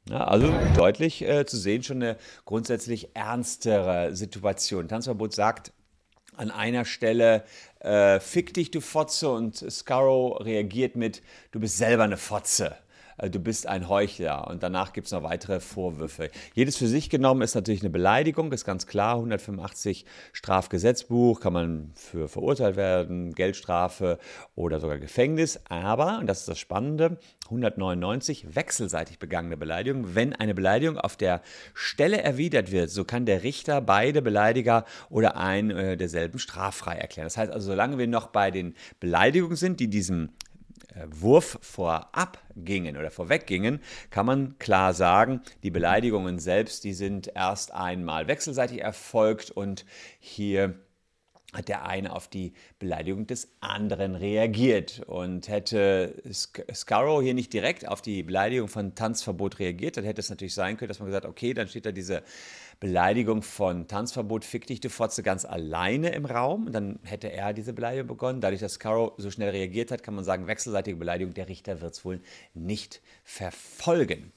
Ja, 0.09 0.25
also 0.25 0.53
deutlich 0.75 1.21
äh, 1.21 1.45
zu 1.45 1.57
sehen, 1.57 1.83
schon 1.83 2.03
eine 2.03 2.17
grundsätzlich 2.45 3.15
ernstere 3.15 4.15
Situation. 4.15 4.87
Tanzverbot 4.87 5.33
sagt 5.33 5.73
an 6.35 6.51
einer 6.51 6.85
Stelle, 6.85 7.43
äh, 7.83 8.19
fick 8.19 8.53
dich, 8.53 8.71
du 8.71 8.81
Fotze, 8.81 9.29
und 9.29 9.55
Scarrow 9.71 10.39
reagiert 10.43 10.95
mit, 10.95 11.21
du 11.51 11.59
bist 11.59 11.77
selber 11.77 12.03
eine 12.03 12.17
Fotze. 12.17 12.77
Äh, 13.17 13.29
du 13.29 13.39
bist 13.39 13.67
ein 13.67 13.89
Heuchler. 13.89 14.47
Und 14.47 14.63
danach 14.63 14.93
gibt 14.93 15.07
es 15.07 15.13
noch 15.13 15.23
weitere 15.23 15.59
Vorwürfe. 15.59 16.29
Jedes 16.53 16.77
für 16.77 16.87
sich 16.87 17.09
genommen 17.09 17.41
ist 17.41 17.55
natürlich 17.55 17.81
eine 17.81 17.89
Beleidigung, 17.89 18.51
ist 18.51 18.65
ganz 18.65 18.87
klar. 18.87 19.15
185 19.15 20.05
Strafgesetzbuch, 20.31 21.39
kann 21.39 21.53
man 21.53 21.91
für 21.95 22.27
verurteilt 22.27 22.75
werden, 22.75 23.33
Geldstrafe 23.33 24.19
oder 24.55 24.79
sogar 24.79 24.97
Gefängnis. 24.97 25.59
Aber, 25.69 26.19
und 26.19 26.27
das 26.27 26.39
ist 26.39 26.47
das 26.47 26.59
Spannende, 26.59 27.17
199 27.45 28.55
wechselseitig 28.55 29.19
begangene 29.19 29.57
Beleidigung. 29.57 30.15
Wenn 30.15 30.33
eine 30.33 30.53
Beleidigung 30.53 30.97
auf 30.97 31.17
der 31.17 31.41
Stelle 31.73 32.21
erwidert 32.21 32.71
wird, 32.71 32.89
so 32.89 33.03
kann 33.03 33.25
der 33.25 33.43
Richter 33.43 33.81
beide 33.81 34.21
Beleidiger 34.21 34.85
oder 35.09 35.37
einen 35.37 35.71
äh, 35.71 35.97
derselben 35.97 36.39
straffrei 36.39 36.95
erklären. 36.95 37.25
Das 37.25 37.37
heißt 37.37 37.51
also, 37.51 37.67
solange 37.67 37.97
wir 37.97 38.07
noch 38.07 38.27
bei 38.27 38.51
den 38.51 38.75
Beleidigungen 38.99 39.57
sind, 39.57 39.79
die 39.79 39.89
diesem 39.89 40.29
Wurf 41.07 41.57
vorab 41.61 42.39
gingen 42.55 42.97
oder 42.97 43.11
vorweggingen, 43.11 43.79
kann 44.09 44.25
man 44.25 44.57
klar 44.59 44.93
sagen, 44.93 45.41
die 45.63 45.71
Beleidigungen 45.71 46.39
selbst, 46.39 46.83
die 46.83 46.93
sind 46.93 47.31
erst 47.35 47.73
einmal 47.73 48.27
wechselseitig 48.27 48.81
erfolgt 48.81 49.51
und 49.51 49.85
hier 50.19 50.75
hat 51.53 51.67
der 51.69 51.85
eine 51.85 52.13
auf 52.13 52.27
die 52.27 52.53
Beleidigung 52.79 53.27
des 53.27 53.47
anderen 53.59 54.15
reagiert. 54.15 55.03
Und 55.05 55.47
hätte 55.47 56.21
Scarrow 56.31 57.21
hier 57.21 57.35
nicht 57.35 57.53
direkt 57.53 57.87
auf 57.87 58.01
die 58.01 58.23
Beleidigung 58.23 58.67
von 58.67 58.95
Tanzverbot 58.95 59.59
reagiert, 59.59 59.97
dann 59.97 60.03
hätte 60.03 60.19
es 60.19 60.29
natürlich 60.29 60.55
sein 60.55 60.77
können, 60.77 60.89
dass 60.89 60.99
man 60.99 61.07
gesagt 61.07 61.25
okay, 61.25 61.53
dann 61.53 61.67
steht 61.67 61.85
da 61.85 61.91
diese 61.91 62.23
Beleidigung 62.79 63.41
von 63.41 63.87
Tanzverbot, 63.87 64.45
fick 64.45 64.67
dich, 64.67 64.79
du 64.79 64.89
Fotze, 64.89 65.23
ganz 65.23 65.45
alleine 65.45 66.09
im 66.09 66.25
Raum. 66.25 66.67
Und 66.67 66.73
dann 66.73 66.99
hätte 67.03 67.31
er 67.31 67.53
diese 67.53 67.73
Beleidigung 67.73 68.07
begonnen. 68.07 68.41
Dadurch, 68.41 68.61
dass 68.61 68.73
Scarrow 68.73 69.13
so 69.17 69.31
schnell 69.31 69.49
reagiert 69.49 69.91
hat, 69.91 70.03
kann 70.03 70.15
man 70.15 70.23
sagen, 70.23 70.47
wechselseitige 70.47 70.97
Beleidigung, 70.97 71.33
der 71.33 71.49
Richter 71.49 71.81
wird 71.81 71.93
es 71.93 72.05
wohl 72.05 72.21
nicht 72.53 73.01
verfolgen. 73.23 74.31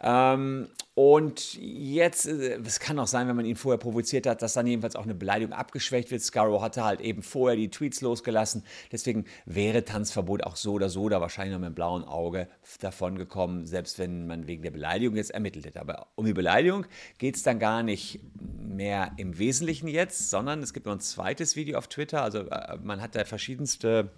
Ähm, 0.00 0.68
und 0.98 1.54
jetzt, 1.60 2.26
äh, 2.26 2.58
es 2.66 2.80
kann 2.80 2.98
auch 2.98 3.06
sein, 3.06 3.28
wenn 3.28 3.36
man 3.36 3.44
ihn 3.44 3.54
vorher 3.54 3.78
provoziert 3.78 4.26
hat, 4.26 4.42
dass 4.42 4.54
dann 4.54 4.66
jedenfalls 4.66 4.96
auch 4.96 5.04
eine 5.04 5.14
Beleidigung 5.14 5.52
abgeschwächt 5.52 6.10
wird. 6.10 6.22
Scarrow 6.22 6.60
hatte 6.60 6.82
halt 6.82 7.00
eben 7.00 7.22
vorher 7.22 7.56
die 7.56 7.70
Tweets 7.70 8.00
losgelassen. 8.00 8.64
Deswegen 8.90 9.24
wäre 9.46 9.84
Tanzverbot 9.84 10.42
auch 10.42 10.56
so 10.56 10.72
oder 10.72 10.88
so 10.88 11.08
da 11.08 11.20
wahrscheinlich 11.20 11.52
noch 11.52 11.60
mit 11.60 11.68
dem 11.68 11.74
blauen 11.76 12.02
Auge 12.02 12.48
davon 12.80 13.16
gekommen, 13.16 13.64
selbst 13.64 14.00
wenn 14.00 14.26
man 14.26 14.48
wegen 14.48 14.64
der 14.64 14.72
Beleidigung 14.72 15.14
jetzt 15.14 15.30
ermittelt 15.30 15.66
hätte. 15.66 15.80
Aber 15.80 16.08
um 16.16 16.26
die 16.26 16.32
Beleidigung 16.32 16.84
geht 17.18 17.36
es 17.36 17.44
dann 17.44 17.60
gar 17.60 17.84
nicht 17.84 18.18
mehr 18.34 19.12
im 19.18 19.38
Wesentlichen 19.38 19.86
jetzt, 19.86 20.30
sondern 20.30 20.64
es 20.64 20.72
gibt 20.72 20.86
noch 20.86 20.94
ein 20.94 21.00
zweites 21.00 21.54
Video 21.54 21.78
auf 21.78 21.86
Twitter. 21.86 22.24
Also 22.24 22.40
äh, 22.40 22.76
man 22.82 23.00
hat 23.00 23.14
da 23.14 23.24
verschiedenste 23.24 24.10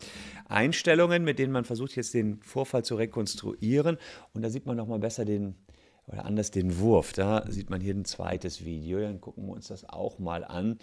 Einstellungen, 0.49 1.25
mit 1.25 1.39
denen 1.39 1.53
man 1.53 1.67
versucht 1.67 1.95
jetzt 1.95 2.15
den 2.15 2.41
Vorfall 2.41 2.87
zu 2.87 2.95
rekonstruieren. 2.95 3.99
Und 4.33 4.41
da 4.41 4.49
sieht 4.49 4.65
man 4.65 4.79
nochmal 4.79 4.99
besser 4.99 5.27
den 5.27 5.57
oder 6.11 6.25
anders 6.25 6.51
den 6.51 6.79
Wurf. 6.79 7.13
Da 7.13 7.45
sieht 7.49 7.71
man 7.71 7.81
hier 7.81 7.95
ein 7.95 8.05
zweites 8.05 8.65
Video. 8.65 9.01
Dann 9.01 9.21
gucken 9.21 9.47
wir 9.47 9.53
uns 9.53 9.69
das 9.69 9.89
auch 9.89 10.19
mal 10.19 10.45
an. 10.45 10.79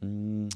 Hm. 0.00 0.48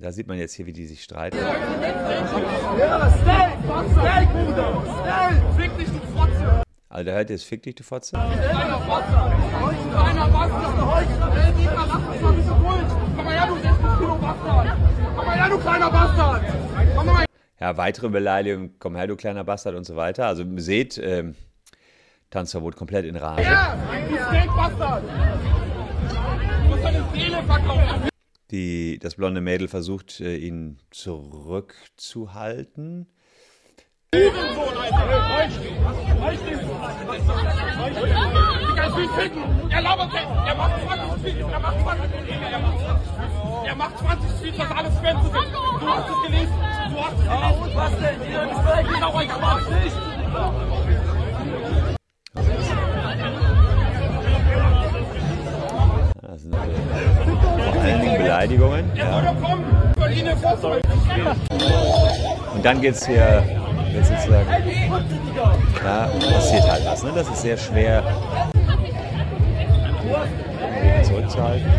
Da 0.00 0.12
sieht 0.12 0.28
man 0.28 0.38
jetzt 0.38 0.54
hier, 0.54 0.66
wie 0.66 0.72
die 0.72 0.86
sich 0.86 1.02
streiten. 1.02 1.38
Also 6.90 7.04
da 7.04 7.12
hört 7.12 7.30
ihr 7.30 7.36
es, 7.36 7.44
fick 7.44 7.62
dich, 7.62 7.74
du 7.74 7.82
Fotze. 7.82 8.12
Kleiner 8.12 8.80
Fotze! 8.80 9.06
Kleiner 9.92 10.28
Bastard! 10.28 10.78
Komm 13.16 13.24
mal 13.24 13.34
her, 13.34 13.46
du 13.46 13.54
60 13.54 13.98
Kilo 13.98 14.16
Bastard! 14.16 14.76
Komm 15.16 15.26
mal 15.26 15.36
her, 15.36 15.48
du 15.48 15.58
kleiner 15.58 15.90
Bastard! 15.90 16.67
Ja, 17.60 17.76
weitere 17.76 18.08
Beleidigungen, 18.08 18.76
komm 18.78 18.94
her, 18.94 19.08
du 19.08 19.16
kleiner 19.16 19.42
Bastard 19.42 19.74
und 19.74 19.84
so 19.84 19.96
weiter. 19.96 20.26
Also 20.26 20.44
seht, 20.56 20.96
ähm, 20.98 21.34
Tanzverbot 22.30 22.76
komplett 22.76 23.04
in 23.04 23.16
Rage. 23.16 23.42
Ja, 23.42 23.76
Bastard! 24.54 25.02
Du 25.02 26.68
musst 26.68 26.84
deine 26.84 27.04
Seele 27.12 27.42
verkaufen! 27.42 28.08
Die, 28.50 28.98
das 28.98 29.16
blonde 29.16 29.40
Mädel 29.40 29.68
versucht, 29.68 30.20
äh, 30.20 30.36
ihn 30.36 30.78
zurückzuhalten. 30.90 33.08
Halt 34.14 34.32
er 39.70 39.82
labert, 39.82 40.14
er 40.14 40.54
macht 40.54 40.82
20 40.86 41.20
Tweets, 41.20 41.40
er 41.40 41.60
macht 41.60 41.80
20 41.82 42.10
Tweets, 42.10 42.30
er 42.30 42.58
macht 42.58 42.80
20 42.80 42.96
Tweets, 42.96 43.07
er 43.68 43.74
macht 43.76 43.98
20 43.98 44.40
Tweets, 44.40 44.58
was 44.58 44.70
alles 44.70 44.94
sind. 44.94 45.04
Du 45.04 45.88
hast 45.88 46.08
es 46.08 46.22
gelesen, 46.26 46.54
du 46.90 46.96
hast 47.04 47.12
es 47.12 47.18
gelesen. 47.18 47.26
Ja, 47.26 47.48
und 47.50 47.76
was 47.76 47.90
denn? 47.98 48.18
Genau, 48.94 49.20
ich 49.20 49.28
mach's 49.40 49.68
nicht. 49.68 49.96
Das 56.22 56.42
sind 56.42 58.02
Dingen 58.02 58.22
Beleidigungen. 58.22 58.90
Ja. 58.94 59.34
Und 62.54 62.64
dann 62.64 62.80
geht 62.80 62.94
es 62.94 63.06
hier 63.06 63.44
jetzt 63.92 64.08
sozusagen, 64.08 64.48
da 65.82 66.08
passiert 66.32 66.70
halt 66.70 66.86
was. 66.86 67.02
Ne? 67.02 67.12
Das 67.14 67.28
ist 67.28 67.42
sehr 67.42 67.56
schwer 67.58 68.02
zurückzuhalten. 71.02 71.70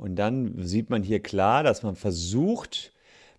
Und 0.00 0.16
dann 0.16 0.54
sieht 0.56 0.88
man 0.88 1.02
hier 1.02 1.20
klar, 1.20 1.62
dass 1.62 1.82
man 1.82 1.94
versucht, 1.94 2.90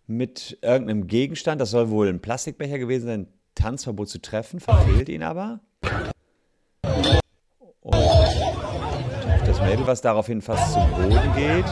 mit 0.06 0.60
irgendeinem 0.62 1.08
Gegenstand, 1.08 1.60
das 1.60 1.72
soll 1.72 1.90
wohl 1.90 2.08
ein 2.08 2.22
Plastikbecher 2.22 2.78
gewesen 2.78 3.08
sein, 3.08 3.28
Tanzverbot 3.56 4.10
zu 4.10 4.22
treffen, 4.22 4.60
verfehlt 4.60 5.10
ihn 5.10 5.24
aber. 5.24 5.60
Und 7.82 7.96
das 9.48 9.60
Mädel, 9.60 9.88
was 9.88 10.02
daraufhin 10.02 10.44
fast 10.44 10.74
zu 10.74 10.80
Boden 10.80 11.34
geht. 11.36 11.66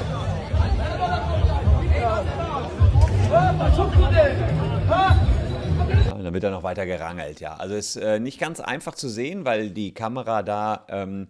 Und 6.15 6.23
dann 6.23 6.33
wird 6.33 6.43
er 6.43 6.49
noch 6.49 6.63
weiter 6.63 6.87
gerangelt, 6.87 7.39
ja. 7.41 7.53
Also 7.57 7.75
ist 7.75 7.95
äh, 7.95 8.19
nicht 8.19 8.39
ganz 8.39 8.59
einfach 8.59 8.95
zu 8.95 9.07
sehen, 9.07 9.45
weil 9.45 9.69
die 9.69 9.93
Kamera 9.93 10.41
da 10.41 10.87
ähm, 10.89 11.27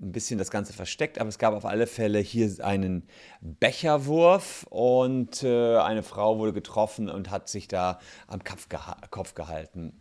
ein 0.00 0.12
bisschen 0.12 0.38
das 0.38 0.50
Ganze 0.50 0.72
versteckt, 0.72 1.18
aber 1.18 1.28
es 1.28 1.38
gab 1.38 1.54
auf 1.54 1.64
alle 1.64 1.86
Fälle 1.86 2.20
hier 2.20 2.64
einen 2.64 3.08
Becherwurf 3.40 4.64
und 4.70 5.42
äh, 5.42 5.76
eine 5.78 6.02
Frau 6.02 6.38
wurde 6.38 6.52
getroffen 6.52 7.08
und 7.08 7.30
hat 7.30 7.48
sich 7.48 7.66
da 7.68 7.98
am 8.28 8.44
Kopf, 8.44 8.68
geha 8.68 8.96
Kopf 9.10 9.34
gehalten. 9.34 10.00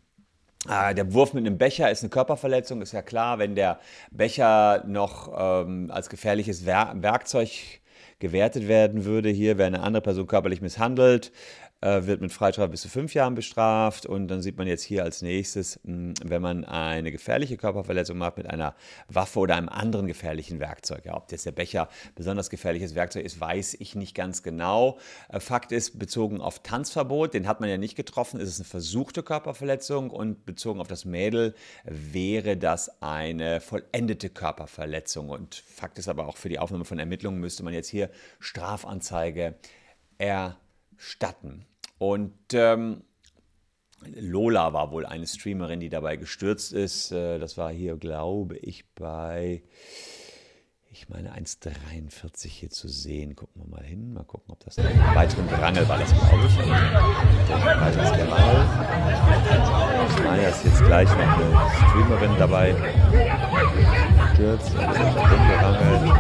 Äh, 0.70 0.94
der 0.94 1.14
Wurf 1.14 1.34
mit 1.34 1.46
einem 1.46 1.58
Becher 1.58 1.90
ist 1.90 2.04
eine 2.04 2.10
Körperverletzung, 2.10 2.82
ist 2.82 2.92
ja 2.92 3.02
klar, 3.02 3.40
wenn 3.40 3.56
der 3.56 3.80
Becher 4.12 4.84
noch 4.86 5.34
ähm, 5.36 5.90
als 5.92 6.10
gefährliches 6.10 6.66
Wer 6.66 6.94
Werkzeug 6.96 7.50
gewertet 8.20 8.68
werden 8.68 9.06
würde. 9.06 9.30
Hier 9.30 9.58
wäre 9.58 9.68
eine 9.68 9.82
andere 9.82 10.02
Person 10.02 10.28
körperlich 10.28 10.62
misshandelt, 10.62 11.32
wird 11.82 12.22
mit 12.22 12.32
Freistrafe 12.32 12.70
bis 12.70 12.82
zu 12.82 12.90
fünf 12.90 13.14
Jahren 13.14 13.36
bestraft. 13.36 14.06
Und 14.06 14.28
dann 14.30 14.42
sieht 14.42 14.58
man 14.58 14.68
jetzt 14.68 14.84
hier 14.84 15.04
als 15.04 15.22
nächstes, 15.22 15.80
hm, 15.84 16.14
wenn 16.24 16.42
man 16.42 16.66
eine 16.66 17.12
gefährliche 17.12 17.58
Körperverletzung 17.58 18.18
macht 18.18 18.38
mit 18.38 18.50
einer 18.50 18.76
Waffe 19.08 19.40
oder 19.40 19.56
einem 19.56 19.70
anderen 19.70 20.08
gefährlichen 20.08 20.60
Werkzeug. 20.60 21.06
Ja, 21.06 21.16
ob 21.16 21.32
jetzt 21.32 21.46
der 21.46 21.52
Becher 21.52 21.88
besonders 22.16 22.50
gefährliches 22.50 22.96
Werkzeug 22.96 23.26
ist, 23.26 23.40
weiß 23.40 23.76
ich 23.80 23.96
nicht 23.96 24.16
ganz 24.16 24.44
genau. 24.44 24.98
Äh, 25.30 25.40
Fakt 25.40 25.72
ist, 25.72 26.00
bezogen 26.00 26.42
auf 26.42 26.60
Tanzverbot, 26.60 27.34
den 27.34 27.48
hat 27.48 27.60
man 27.60 27.70
ja 27.70 27.78
nicht 27.78 27.96
getroffen, 27.96 28.40
ist 28.40 28.50
es 28.50 28.60
eine 28.60 28.66
versuchte 28.66 29.24
Körperverletzung 29.24 30.10
und 30.10 30.46
bezogen 30.46 30.82
auf 30.82 30.88
das 30.88 31.06
Mädel 31.06 31.54
wäre 31.86 32.58
das 32.58 33.02
eine 33.02 33.62
vollendete 33.62 34.30
Körperverletzung. 34.30 35.30
Und 35.30 35.56
Fakt 35.56 36.00
ist 36.00 36.08
aber 36.08 36.28
auch 36.28 36.38
für 36.38 36.50
die 36.50 36.60
Aufnahme 36.60 36.86
von 36.86 37.00
Ermittlungen 37.00 37.40
müsste 37.40 37.64
man 37.64 37.74
jetzt 37.74 37.90
hier 37.90 38.10
Strafanzeige 38.40 39.56
erstatten 40.18 40.67
statten. 40.98 41.66
Und 41.98 42.34
ähm, 42.54 43.02
Lola 44.16 44.72
war 44.74 44.92
wohl 44.92 45.06
eine 45.06 45.28
Streamerin, 45.28 45.80
die 45.80 45.90
dabei 45.90 46.18
gestürzt 46.18 46.74
ist. 46.74 47.12
Äh, 47.12 47.40
das 47.40 47.58
war 47.58 47.72
hier, 47.72 47.98
glaube 47.98 48.58
ich, 48.58 48.86
bei, 48.94 49.64
ich 50.92 51.10
meine, 51.10 51.36
1,43 51.36 52.48
hier 52.48 52.70
zu 52.70 52.88
sehen. 52.88 53.36
Gucken 53.36 53.64
wir 53.64 53.70
mal 53.70 53.84
hin, 53.84 54.14
mal 54.14 54.24
gucken, 54.24 54.52
ob 54.52 54.64
das 54.64 54.78
ein 54.78 54.86
weiteren 55.16 55.48
Gerangel 55.48 55.90
war, 55.90 55.98
das 55.98 56.12
glaube 56.12 56.46
ich. 56.46 56.56
Weiteres 56.58 58.12
Gerangel. 58.12 58.68
Ich 60.10 60.20
meine, 60.24 60.44
dass 60.44 60.64
jetzt 60.64 60.86
gleich 60.86 61.10
noch 61.10 61.18
eine 61.18 61.72
Streamerin 61.90 62.38
dabei 62.38 62.76
stürzt. 64.34 64.76
Gerangel. 64.76 66.14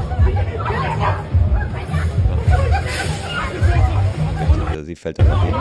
Sie 4.87 4.95
fällt 4.95 5.19
dann 5.19 5.27
nach 5.27 5.43
hinten. 5.43 5.59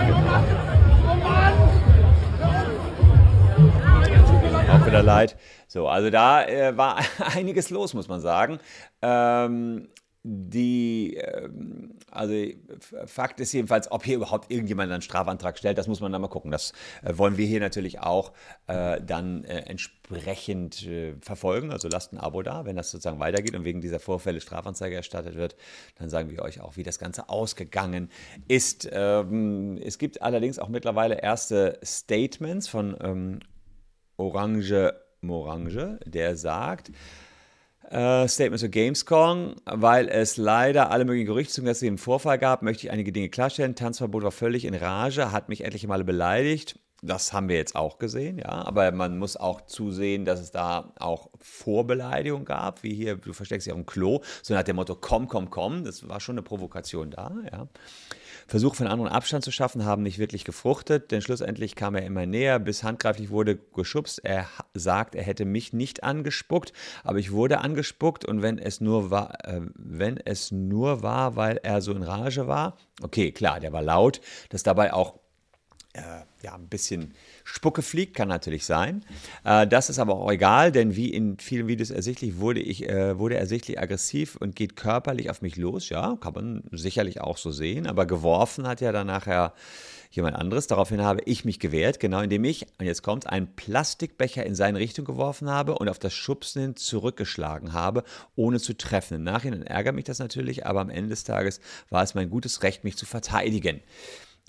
Auch 4.71 4.87
wieder 4.87 5.03
leid. 5.03 5.37
So, 5.69 5.89
also 5.89 6.11
da 6.11 6.45
äh, 6.45 6.77
war 6.77 6.99
einiges 7.35 7.71
los, 7.71 7.93
muss 7.93 8.09
man 8.09 8.21
sagen. 8.21 8.59
Ähm, 9.03 9.89
die, 10.29 11.15
ähm, 11.15 11.95
also 12.11 12.35
Fakt 13.07 13.39
ist 13.39 13.53
jedenfalls, 13.53 13.91
ob 13.93 14.05
hier 14.05 14.17
überhaupt 14.17 14.51
irgendjemand 14.51 14.91
einen 14.91 15.03
Strafantrag 15.03 15.57
stellt, 15.57 15.79
das 15.79 15.87
muss 15.87 16.01
man 16.01 16.11
dann 16.11 16.21
mal 16.21 16.27
gucken. 16.27 16.51
Das 16.51 16.73
äh, 17.05 17.17
wollen 17.17 17.37
wir 17.37 17.47
hier 17.47 17.61
natürlich 17.61 18.01
auch 18.01 18.33
äh, 18.67 19.01
dann 19.01 19.45
äh, 19.45 19.61
entsprechend 19.61 20.85
äh, 20.85 21.15
verfolgen. 21.21 21.71
Also 21.71 21.89
lasst 21.89 22.13
ein 22.13 22.19
Abo 22.19 22.43
da, 22.43 22.65
wenn 22.65 22.75
das 22.75 22.91
sozusagen 22.91 23.21
weitergeht 23.21 23.55
und 23.55 23.65
wegen 23.65 23.81
dieser 23.81 24.01
Vorfälle 24.01 24.41
Strafanzeige 24.41 24.97
erstattet 24.97 25.37
wird, 25.37 25.55
dann 25.97 26.11
sagen 26.11 26.29
wir 26.31 26.43
euch 26.43 26.61
auch, 26.61 26.77
wie 26.77 26.83
das 26.83 26.99
Ganze 26.99 27.29
ausgegangen 27.29 28.11
ist. 28.49 28.89
Ähm, 28.91 29.79
es 29.81 29.99
gibt 29.99 30.23
allerdings 30.23 30.59
auch 30.59 30.69
mittlerweile 30.69 31.21
erste 31.21 31.79
Statements 31.85 32.67
von 32.67 32.97
ähm, 33.01 33.39
Orange 34.17 34.93
Morange, 35.21 35.99
der 36.05 36.37
sagt, 36.37 36.91
äh, 37.91 38.29
Statement 38.29 38.61
zu 38.61 38.71
Gamescom, 38.71 39.55
weil 39.65 40.09
es 40.09 40.37
leider 40.37 40.91
alle 40.91 41.05
möglichen 41.05 41.27
Gerüchte 41.27 41.55
zum 41.55 41.65
ganzen 41.65 41.99
Vorfall 41.99 42.39
gab, 42.39 42.63
möchte 42.63 42.87
ich 42.87 42.93
einige 42.93 43.13
Dinge 43.13 43.29
klarstellen. 43.29 43.75
Tanzverbot 43.75 44.23
war 44.23 44.33
völlig 44.33 44.65
in 44.65 44.75
Rage, 44.75 45.33
hat 45.33 45.49
mich 45.49 45.65
etliche 45.65 45.89
Male 45.89 46.05
beleidigt. 46.05 46.79
Das 47.07 47.33
haben 47.33 47.49
wir 47.49 47.57
jetzt 47.57 47.77
auch 47.77 47.99
gesehen, 47.99 48.39
ja. 48.39 48.51
Aber 48.67 48.91
man 48.93 49.19
muss 49.19 49.37
auch 49.37 49.63
zusehen, 49.63 50.25
dass 50.25 50.41
es 50.41 50.51
da 50.51 50.93
auch 50.99 51.31
Vorbeleidigung 51.41 52.45
gab, 52.45 52.83
wie 52.83 52.95
hier, 52.95 53.17
du 53.17 53.33
versteckst 53.33 53.67
dich 53.67 53.73
auf 53.73 53.79
dem 53.79 53.87
Klo, 53.87 54.21
so 54.43 54.55
nach 54.55 54.63
dem 54.63 54.77
Motto, 54.77 54.97
komm, 54.97 55.29
komm, 55.29 55.51
komm. 55.51 55.85
Das 55.85 56.09
war 56.09 56.21
schon 56.21 56.35
eine 56.35 56.43
Provokation 56.43 57.11
da, 57.11 57.33
ja. 57.51 57.69
Versuche 58.49 58.77
von 58.77 58.87
anderen 58.87 59.11
Abstand 59.11 59.45
zu 59.45 59.51
schaffen, 59.51 59.85
haben 59.85 60.03
nicht 60.03 60.19
wirklich 60.19 60.45
gefruchtet, 60.45 61.11
denn 61.11 61.21
schlussendlich 61.21 61.75
kam 61.75 61.97
er 61.97 62.05
immer 62.05 62.27
näher, 62.27 62.61
bis 62.61 62.85
handgreiflich 62.85 63.31
wurde 63.31 63.57
geschubst. 63.57 64.21
Er 64.23 64.47
sagt, 64.73 65.17
er 65.17 65.25
hätte 65.25 65.45
mich 65.45 65.73
nicht 65.73 66.05
angespuckt, 66.05 66.73
aber 67.03 67.19
ich 67.19 67.33
wurde 67.33 67.59
angespuckt 67.59 68.25
und 68.25 68.43
wenn 68.43 68.59
es 68.59 68.81
nur 68.81 69.11
war, 69.11 69.45
äh, 69.49 69.63
wenn 69.75 70.19
es 70.19 70.53
nur 70.53 71.03
war, 71.03 71.35
weil 71.35 71.57
er 71.57 71.81
so 71.81 71.93
in 71.93 72.05
Rage 72.05 72.47
war, 72.47 72.77
okay, 73.03 73.33
klar, 73.33 73.59
der 73.59 73.73
war 73.73 73.83
laut, 73.83 74.21
dass 74.51 74.63
dabei 74.63 74.93
auch 74.93 75.19
ja, 76.43 76.55
ein 76.55 76.69
bisschen 76.69 77.15
Spucke 77.45 77.83
fliegt, 77.83 78.15
kann 78.15 78.29
natürlich 78.29 78.65
sein. 78.65 79.05
Äh, 79.45 79.67
das 79.67 79.91
ist 79.91 79.99
aber 79.99 80.17
auch 80.17 80.31
egal, 80.31 80.73
denn 80.73 80.97
wie 80.97 81.11
in 81.11 81.39
vielen 81.39 81.67
Videos 81.69 81.91
ersichtlich, 81.91 82.39
wurde, 82.39 82.61
ich, 82.61 82.89
äh, 82.89 83.19
wurde 83.19 83.37
er 83.37 83.47
sichtlich 83.47 83.79
aggressiv 83.79 84.37
und 84.37 84.57
geht 84.57 84.77
körperlich 84.77 85.31
auf 85.31 85.43
mich 85.43 85.57
los. 85.57 85.89
Ja, 85.89 86.17
kann 86.21 86.35
man 86.35 86.65
sicherlich 86.71 87.21
auch 87.21 87.37
so 87.37 87.51
sehen, 87.51 87.87
aber 87.87 88.07
geworfen 88.07 88.67
hat 88.67 88.81
ja 88.81 88.93
dann 88.93 89.07
nachher 89.07 89.55
jemand 90.11 90.37
anderes. 90.37 90.67
Daraufhin 90.67 91.03
habe 91.03 91.21
ich 91.25 91.45
mich 91.45 91.61
gewehrt, 91.61 92.01
genau 92.01 92.21
indem 92.21 92.45
ich, 92.45 92.67
und 92.79 92.87
jetzt 92.87 93.03
kommt, 93.03 93.27
einen 93.27 93.55
Plastikbecher 93.55 94.45
in 94.45 94.55
seine 94.55 94.79
Richtung 94.79 95.05
geworfen 95.05 95.51
habe 95.51 95.77
und 95.77 95.89
auf 95.89 95.99
das 95.99 96.15
Schubsen 96.15 96.63
hin 96.63 96.77
zurückgeschlagen 96.77 97.73
habe, 97.73 98.05
ohne 98.35 98.59
zu 98.59 98.77
treffen. 98.77 99.15
Im 99.15 99.25
Nachhinein 99.25 99.63
ärgert 99.63 99.95
mich 99.95 100.05
das 100.05 100.19
natürlich, 100.19 100.67
aber 100.67 100.81
am 100.81 100.91
Ende 100.91 101.11
des 101.11 101.25
Tages 101.25 101.61
war 101.91 102.03
es 102.03 102.15
mein 102.15 102.31
gutes 102.31 102.63
Recht, 102.63 102.85
mich 102.85 102.97
zu 102.97 103.07
verteidigen. 103.07 103.81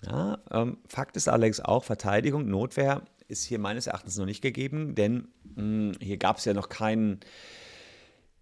Ja, 0.05 0.37
ähm, 0.51 0.77
Fakt 0.87 1.17
ist 1.17 1.27
allerdings 1.27 1.59
auch, 1.59 1.83
Verteidigung, 1.83 2.47
Notwehr 2.47 3.01
ist 3.27 3.43
hier 3.43 3.59
meines 3.59 3.87
Erachtens 3.87 4.17
noch 4.17 4.25
nicht 4.25 4.41
gegeben, 4.41 4.95
denn 4.95 5.27
mh, 5.55 5.61
hm, 5.61 5.91
hier 5.99 6.17
gab 6.17 6.37
es 6.37 6.45
ja 6.45 6.53
noch 6.53 6.69
keinen 6.69 7.19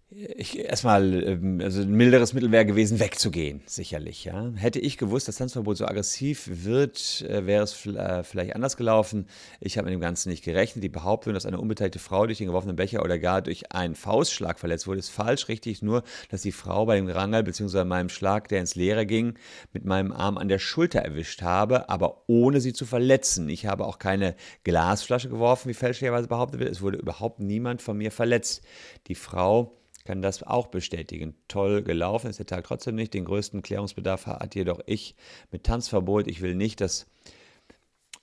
ich, 0.08 0.56
erstmal, 0.60 1.24
ähm, 1.24 1.60
also 1.60 1.82
ein 1.82 1.90
milderes 1.90 2.32
Mittel 2.32 2.52
wäre 2.52 2.64
gewesen, 2.64 3.00
wegzugehen, 3.00 3.62
sicherlich. 3.66 4.24
Ja. 4.24 4.52
Hätte 4.54 4.78
ich 4.78 4.98
gewusst, 4.98 5.26
dass 5.26 5.36
Tanzverbot 5.36 5.76
so 5.76 5.84
aggressiv 5.84 6.48
wird, 6.48 7.22
äh, 7.28 7.44
wäre 7.44 7.64
es 7.64 7.86
äh, 7.86 8.22
vielleicht 8.22 8.54
anders 8.54 8.76
gelaufen. 8.76 9.26
Ich 9.60 9.78
habe 9.78 9.86
mit 9.86 9.94
dem 9.94 10.00
Ganzen 10.00 10.28
nicht 10.28 10.44
gerechnet. 10.44 10.84
Die 10.84 10.88
Behauptung, 10.88 11.34
dass 11.34 11.44
eine 11.44 11.58
unbeteiligte 11.58 11.98
Frau 11.98 12.24
durch 12.24 12.38
den 12.38 12.46
geworfenen 12.46 12.76
Becher 12.76 13.02
oder 13.02 13.18
gar 13.18 13.42
durch 13.42 13.72
einen 13.72 13.96
Faustschlag 13.96 14.60
verletzt 14.60 14.86
wurde, 14.86 15.00
ist 15.00 15.08
falsch. 15.08 15.48
Richtig 15.48 15.82
nur, 15.82 16.04
dass 16.30 16.42
die 16.42 16.52
Frau 16.52 16.86
bei 16.86 16.94
dem 16.94 17.08
Rangel 17.08 17.42
bzw. 17.42 17.82
meinem 17.82 18.08
Schlag, 18.08 18.46
der 18.46 18.60
ins 18.60 18.76
Leere 18.76 19.06
ging, 19.06 19.34
mit 19.72 19.84
meinem 19.84 20.12
Arm 20.12 20.38
an 20.38 20.46
der 20.46 20.60
Schulter 20.60 21.00
erwischt 21.00 21.42
habe, 21.42 21.88
aber 21.88 22.22
ohne 22.28 22.60
sie 22.60 22.72
zu 22.72 22.86
verletzen. 22.86 23.48
Ich 23.48 23.66
habe 23.66 23.84
auch 23.84 23.98
keine 23.98 24.36
Glasflasche 24.62 25.28
geworfen, 25.28 25.68
wie 25.68 25.74
fälschlicherweise 25.74 26.28
behauptet 26.28 26.60
wird. 26.60 26.70
Es 26.70 26.80
wurde 26.80 26.98
überhaupt 26.98 27.40
niemand 27.40 27.82
von 27.82 27.98
mir 27.98 28.12
verletzt. 28.12 28.62
Die 29.08 29.16
Frau 29.16 29.72
kann 30.06 30.22
das 30.22 30.42
auch 30.42 30.68
bestätigen. 30.68 31.34
Toll 31.48 31.82
gelaufen 31.82 32.30
ist 32.30 32.38
der 32.38 32.46
Tag 32.46 32.64
trotzdem 32.64 32.94
nicht. 32.94 33.12
Den 33.14 33.24
größten 33.24 33.62
Klärungsbedarf 33.62 34.26
hat 34.26 34.54
jedoch 34.54 34.80
ich 34.86 35.14
mit 35.50 35.64
Tanzverbot. 35.64 36.26
Ich 36.28 36.40
will 36.40 36.54
nicht, 36.54 36.80
dass 36.80 37.06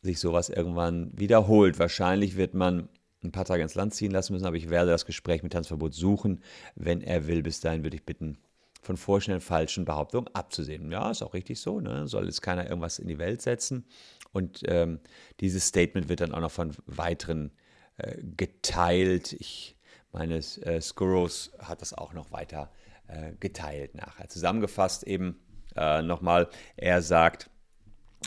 sich 0.02 0.20
sowas 0.20 0.50
irgendwann 0.50 1.12
wiederholt. 1.14 1.80
Wahrscheinlich 1.80 2.36
wird 2.36 2.54
man 2.54 2.90
ein 3.24 3.32
paar 3.32 3.46
Tage 3.46 3.64
ins 3.64 3.76
Land 3.76 3.94
ziehen 3.94 4.12
lassen 4.12 4.34
müssen, 4.34 4.46
aber 4.46 4.58
ich 4.58 4.70
werde 4.70 4.92
das 4.92 5.06
Gespräch 5.06 5.44
mit 5.44 5.54
Tanzverbot 5.54 5.94
suchen, 5.94 6.42
wenn 6.76 7.02
er 7.02 7.28
will. 7.28 7.42
Bis 7.42 7.60
dahin 7.60 7.84
würde 7.84 7.96
ich 7.96 8.04
bitten, 8.04 8.38
von 8.82 8.98
vorschnellen 8.98 9.42
falschen 9.42 9.86
Behauptungen 9.86 10.28
abzusehen. 10.34 10.92
Ja, 10.92 11.12
ist 11.12 11.24
auch 11.24 11.34
richtig 11.34 11.60
so. 11.60 11.80
Ne? 11.80 12.08
Soll 12.08 12.26
jetzt 12.26 12.42
keiner 12.42 12.66
irgendwas 12.66 13.00
in 13.00 13.08
die 13.08 13.18
Welt 13.20 13.42
setzen. 13.42 13.86
Und 14.34 14.64
ähm, 14.66 15.00
dieses 15.40 15.68
Statement 15.68 16.10
wird 16.10 16.20
dann 16.20 16.34
auch 16.34 16.42
noch 16.42 16.52
von 16.52 16.74
weiteren 16.86 17.52
äh, 17.98 18.18
geteilt. 18.22 19.34
Ich 19.34 19.78
meines 20.14 20.58
äh, 20.60 20.80
Skuros 20.80 21.52
hat 21.60 21.82
das 21.82 21.94
auch 21.94 22.14
noch 22.14 22.32
weiter 22.32 22.72
äh, 23.08 23.34
geteilt 23.40 23.96
nachher. 23.96 24.30
Zusammengefasst 24.30 25.04
eben 25.04 25.40
äh, 25.76 26.02
nochmal, 26.02 26.50
er 26.78 27.02
sagt, 27.02 27.50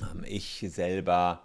ähm, 0.03 0.25
ich 0.27 0.65
selber 0.69 1.43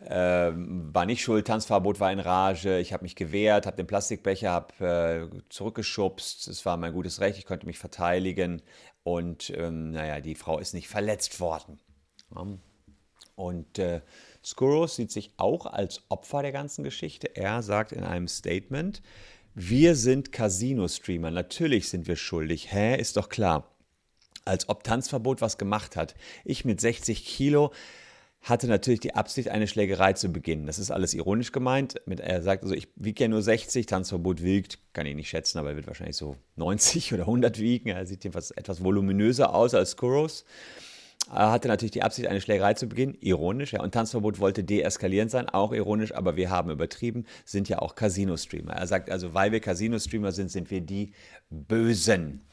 ähm, 0.00 0.94
war 0.94 1.06
nicht 1.06 1.22
schuld, 1.22 1.46
Tanzverbot 1.46 1.98
war 1.98 2.12
in 2.12 2.20
Rage, 2.20 2.78
ich 2.78 2.92
habe 2.92 3.02
mich 3.02 3.16
gewehrt, 3.16 3.66
habe 3.66 3.76
den 3.76 3.88
Plastikbecher 3.88 4.50
habe, 4.50 5.30
äh, 5.34 5.42
zurückgeschubst, 5.48 6.46
es 6.46 6.64
war 6.64 6.76
mein 6.76 6.92
gutes 6.92 7.20
Recht, 7.20 7.36
ich 7.36 7.46
konnte 7.46 7.66
mich 7.66 7.78
verteidigen 7.78 8.62
und 9.02 9.50
ähm, 9.50 9.90
naja, 9.90 10.20
die 10.20 10.36
Frau 10.36 10.58
ist 10.58 10.72
nicht 10.72 10.88
verletzt 10.88 11.40
worden. 11.40 11.80
Und 13.34 13.78
äh, 13.78 14.02
Skuros 14.44 14.96
sieht 14.96 15.10
sich 15.10 15.32
auch 15.36 15.66
als 15.66 16.02
Opfer 16.08 16.42
der 16.42 16.52
ganzen 16.52 16.84
Geschichte. 16.84 17.36
Er 17.36 17.62
sagt 17.62 17.92
in 17.92 18.04
einem 18.04 18.28
Statement, 18.28 19.00
wir 19.60 19.96
sind 19.96 20.30
Casino-Streamer. 20.30 21.32
Natürlich 21.32 21.88
sind 21.88 22.06
wir 22.06 22.14
schuldig. 22.14 22.72
Hä? 22.72 22.96
Ist 22.96 23.16
doch 23.16 23.28
klar. 23.28 23.74
Als 24.44 24.68
ob 24.68 24.84
Tanzverbot 24.84 25.40
was 25.40 25.58
gemacht 25.58 25.96
hat. 25.96 26.14
Ich 26.44 26.64
mit 26.64 26.80
60 26.80 27.24
Kilo 27.24 27.72
hatte 28.40 28.68
natürlich 28.68 29.00
die 29.00 29.16
Absicht, 29.16 29.48
eine 29.48 29.66
Schlägerei 29.66 30.12
zu 30.12 30.28
beginnen. 30.28 30.66
Das 30.66 30.78
ist 30.78 30.92
alles 30.92 31.12
ironisch 31.12 31.50
gemeint. 31.50 32.00
Er 32.06 32.40
sagt 32.40 32.62
also, 32.62 32.72
ich 32.72 32.86
wiege 32.94 33.24
ja 33.24 33.28
nur 33.28 33.42
60, 33.42 33.86
Tanzverbot 33.86 34.44
wiegt, 34.44 34.78
kann 34.92 35.06
ich 35.06 35.16
nicht 35.16 35.28
schätzen, 35.28 35.58
aber 35.58 35.70
er 35.70 35.76
wird 35.76 35.88
wahrscheinlich 35.88 36.16
so 36.16 36.36
90 36.54 37.12
oder 37.14 37.24
100 37.24 37.58
wiegen. 37.58 37.88
Er 37.88 38.06
sieht 38.06 38.22
jedenfalls 38.22 38.52
etwas 38.52 38.84
voluminöser 38.84 39.52
aus 39.52 39.74
als 39.74 39.96
Kuros 39.96 40.44
hatte 41.28 41.68
natürlich 41.68 41.92
die 41.92 42.02
Absicht, 42.02 42.28
eine 42.28 42.40
Schlägerei 42.40 42.74
zu 42.74 42.88
beginnen. 42.88 43.16
Ironisch, 43.20 43.72
ja. 43.72 43.82
Und 43.82 43.92
Tanzverbot 43.92 44.38
wollte 44.38 44.64
deeskalierend 44.64 45.30
sein, 45.30 45.48
auch 45.48 45.72
ironisch, 45.72 46.14
aber 46.14 46.36
wir 46.36 46.50
haben 46.50 46.70
übertrieben, 46.70 47.26
sind 47.44 47.68
ja 47.68 47.80
auch 47.80 47.94
Casino-Streamer. 47.94 48.72
Er 48.72 48.86
sagt 48.86 49.10
also, 49.10 49.34
weil 49.34 49.52
wir 49.52 49.60
Casino-Streamer 49.60 50.32
sind, 50.32 50.50
sind 50.50 50.70
wir 50.70 50.80
die 50.80 51.12
Bösen. 51.50 52.44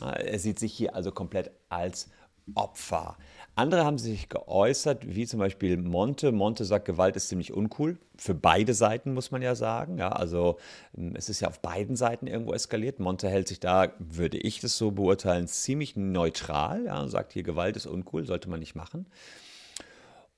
Er 0.00 0.38
sieht 0.38 0.58
sich 0.58 0.72
hier 0.72 0.94
also 0.94 1.12
komplett 1.12 1.50
als 1.68 2.08
Opfer. 2.54 3.16
Andere 3.54 3.84
haben 3.84 3.98
sich 3.98 4.30
geäußert, 4.30 5.14
wie 5.14 5.26
zum 5.26 5.38
Beispiel 5.38 5.76
Monte. 5.76 6.32
Monte 6.32 6.64
sagt, 6.64 6.86
Gewalt 6.86 7.16
ist 7.16 7.28
ziemlich 7.28 7.52
uncool. 7.52 7.98
Für 8.16 8.34
beide 8.34 8.72
Seiten 8.72 9.12
muss 9.12 9.30
man 9.30 9.42
ja 9.42 9.54
sagen. 9.54 9.98
Ja, 9.98 10.08
also 10.10 10.58
ähm, 10.96 11.14
es 11.16 11.28
ist 11.28 11.40
ja 11.40 11.48
auf 11.48 11.60
beiden 11.60 11.94
Seiten 11.94 12.26
irgendwo 12.26 12.54
eskaliert. 12.54 12.98
Monte 12.98 13.28
hält 13.28 13.48
sich 13.48 13.60
da, 13.60 13.92
würde 13.98 14.38
ich 14.38 14.60
das 14.60 14.78
so 14.78 14.90
beurteilen, 14.90 15.48
ziemlich 15.48 15.96
neutral. 15.96 16.86
Ja, 16.86 17.02
und 17.02 17.10
sagt 17.10 17.34
hier, 17.34 17.42
Gewalt 17.42 17.76
ist 17.76 17.86
uncool, 17.86 18.26
sollte 18.26 18.48
man 18.48 18.60
nicht 18.60 18.74
machen. 18.74 19.06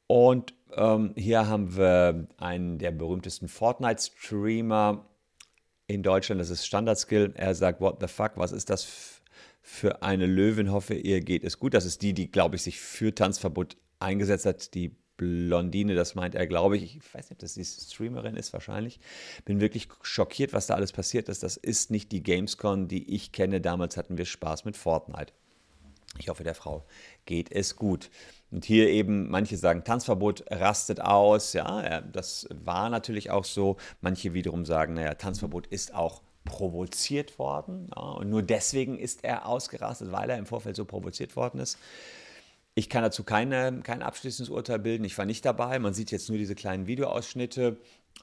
Und 0.09 0.53
ähm, 0.73 1.13
hier 1.17 1.47
haben 1.47 1.77
wir 1.77 2.27
einen 2.37 2.79
der 2.79 2.91
berühmtesten 2.91 3.49
Fortnite-Streamer 3.49 5.05
in 5.87 6.03
Deutschland, 6.03 6.41
das 6.41 6.51
ist 6.51 6.67
Standard 6.67 6.99
Skill. 6.99 7.33
Er 7.37 7.55
sagt, 7.55 7.81
what 7.81 7.99
the 8.01 8.09
fuck, 8.09 8.33
was 8.37 8.53
ist 8.53 8.71
das 8.71 8.85
für 8.85 9.14
eine 10.01 10.27
Löwin 10.27 10.71
hoffe, 10.71 10.95
ihr 10.95 11.21
geht 11.21 11.45
es 11.45 11.59
gut. 11.59 11.75
Das 11.75 11.85
ist 11.85 12.03
die, 12.03 12.13
die, 12.13 12.31
glaube 12.31 12.57
ich, 12.57 12.63
sich 12.63 12.81
für 12.81 13.15
Tanzverbot 13.15 13.77
eingesetzt 13.99 14.47
hat. 14.47 14.75
Die 14.75 14.95
Blondine, 15.17 15.95
das 15.95 16.15
meint 16.15 16.35
er, 16.35 16.47
glaube 16.47 16.77
ich. 16.77 16.97
Ich 16.97 17.15
weiß 17.15 17.31
nicht, 17.31 17.33
ob 17.33 17.39
das 17.39 17.55
die 17.55 17.65
Streamerin 17.65 18.37
ist, 18.37 18.53
wahrscheinlich. 18.53 19.01
Bin 19.45 19.61
wirklich 19.61 19.89
schockiert, 20.03 20.53
was 20.53 20.67
da 20.67 20.75
alles 20.75 20.93
passiert 20.93 21.29
ist. 21.29 21.43
Das 21.43 21.57
ist 21.57 21.91
nicht 21.91 22.13
die 22.13 22.23
Gamescom, 22.23 22.89
die 22.89 23.15
ich 23.15 23.33
kenne. 23.33 23.61
Damals 23.61 23.97
hatten 23.97 24.19
wir 24.19 24.25
Spaß 24.25 24.65
mit 24.65 24.77
Fortnite. 24.77 25.33
Ich 26.19 26.29
hoffe, 26.29 26.45
der 26.45 26.55
Frau 26.55 26.85
geht 27.27 27.51
es 27.51 27.77
gut. 27.77 28.11
Und 28.51 28.65
hier 28.65 28.89
eben, 28.89 29.29
manche 29.31 29.57
sagen, 29.57 29.83
Tanzverbot 29.83 30.45
rastet 30.49 31.01
aus. 31.01 31.53
Ja, 31.55 32.01
das 32.03 32.47
war 32.51 32.89
natürlich 32.89 33.31
auch 33.31 33.45
so. 33.45 33.77
Manche 34.01 34.35
wiederum 34.35 34.65
sagen, 34.65 34.95
naja, 34.95 35.15
Tanzverbot 35.15 35.67
ist 35.67 35.95
auch 35.95 36.23
provoziert 36.45 37.39
worden. 37.39 37.91
Ja, 37.95 38.03
und 38.03 38.31
nur 38.31 38.43
deswegen 38.43 38.99
ist 38.99 39.25
er 39.25 39.47
ausgerastet, 39.47 40.13
weil 40.13 40.31
er 40.31 40.39
im 40.39 40.47
Vorfeld 40.47 40.77
so 40.77 40.85
provoziert 40.85 41.37
worden 41.37 41.61
ist. 41.61 41.79
Ich 42.75 42.91
kann 42.91 43.03
dazu 43.03 43.23
keine, 43.23 43.81
kein 43.83 44.03
abschließendes 44.03 44.51
Urteil 44.51 44.81
bilden. 44.81 45.05
Ich 45.05 45.17
war 45.17 45.27
nicht 45.27 45.45
dabei. 45.45 45.79
Man 45.79 45.95
sieht 45.95 46.11
jetzt 46.11 46.29
nur 46.29 46.39
diese 46.39 46.55
kleinen 46.55 46.87
Videoausschnitte. 46.87 47.77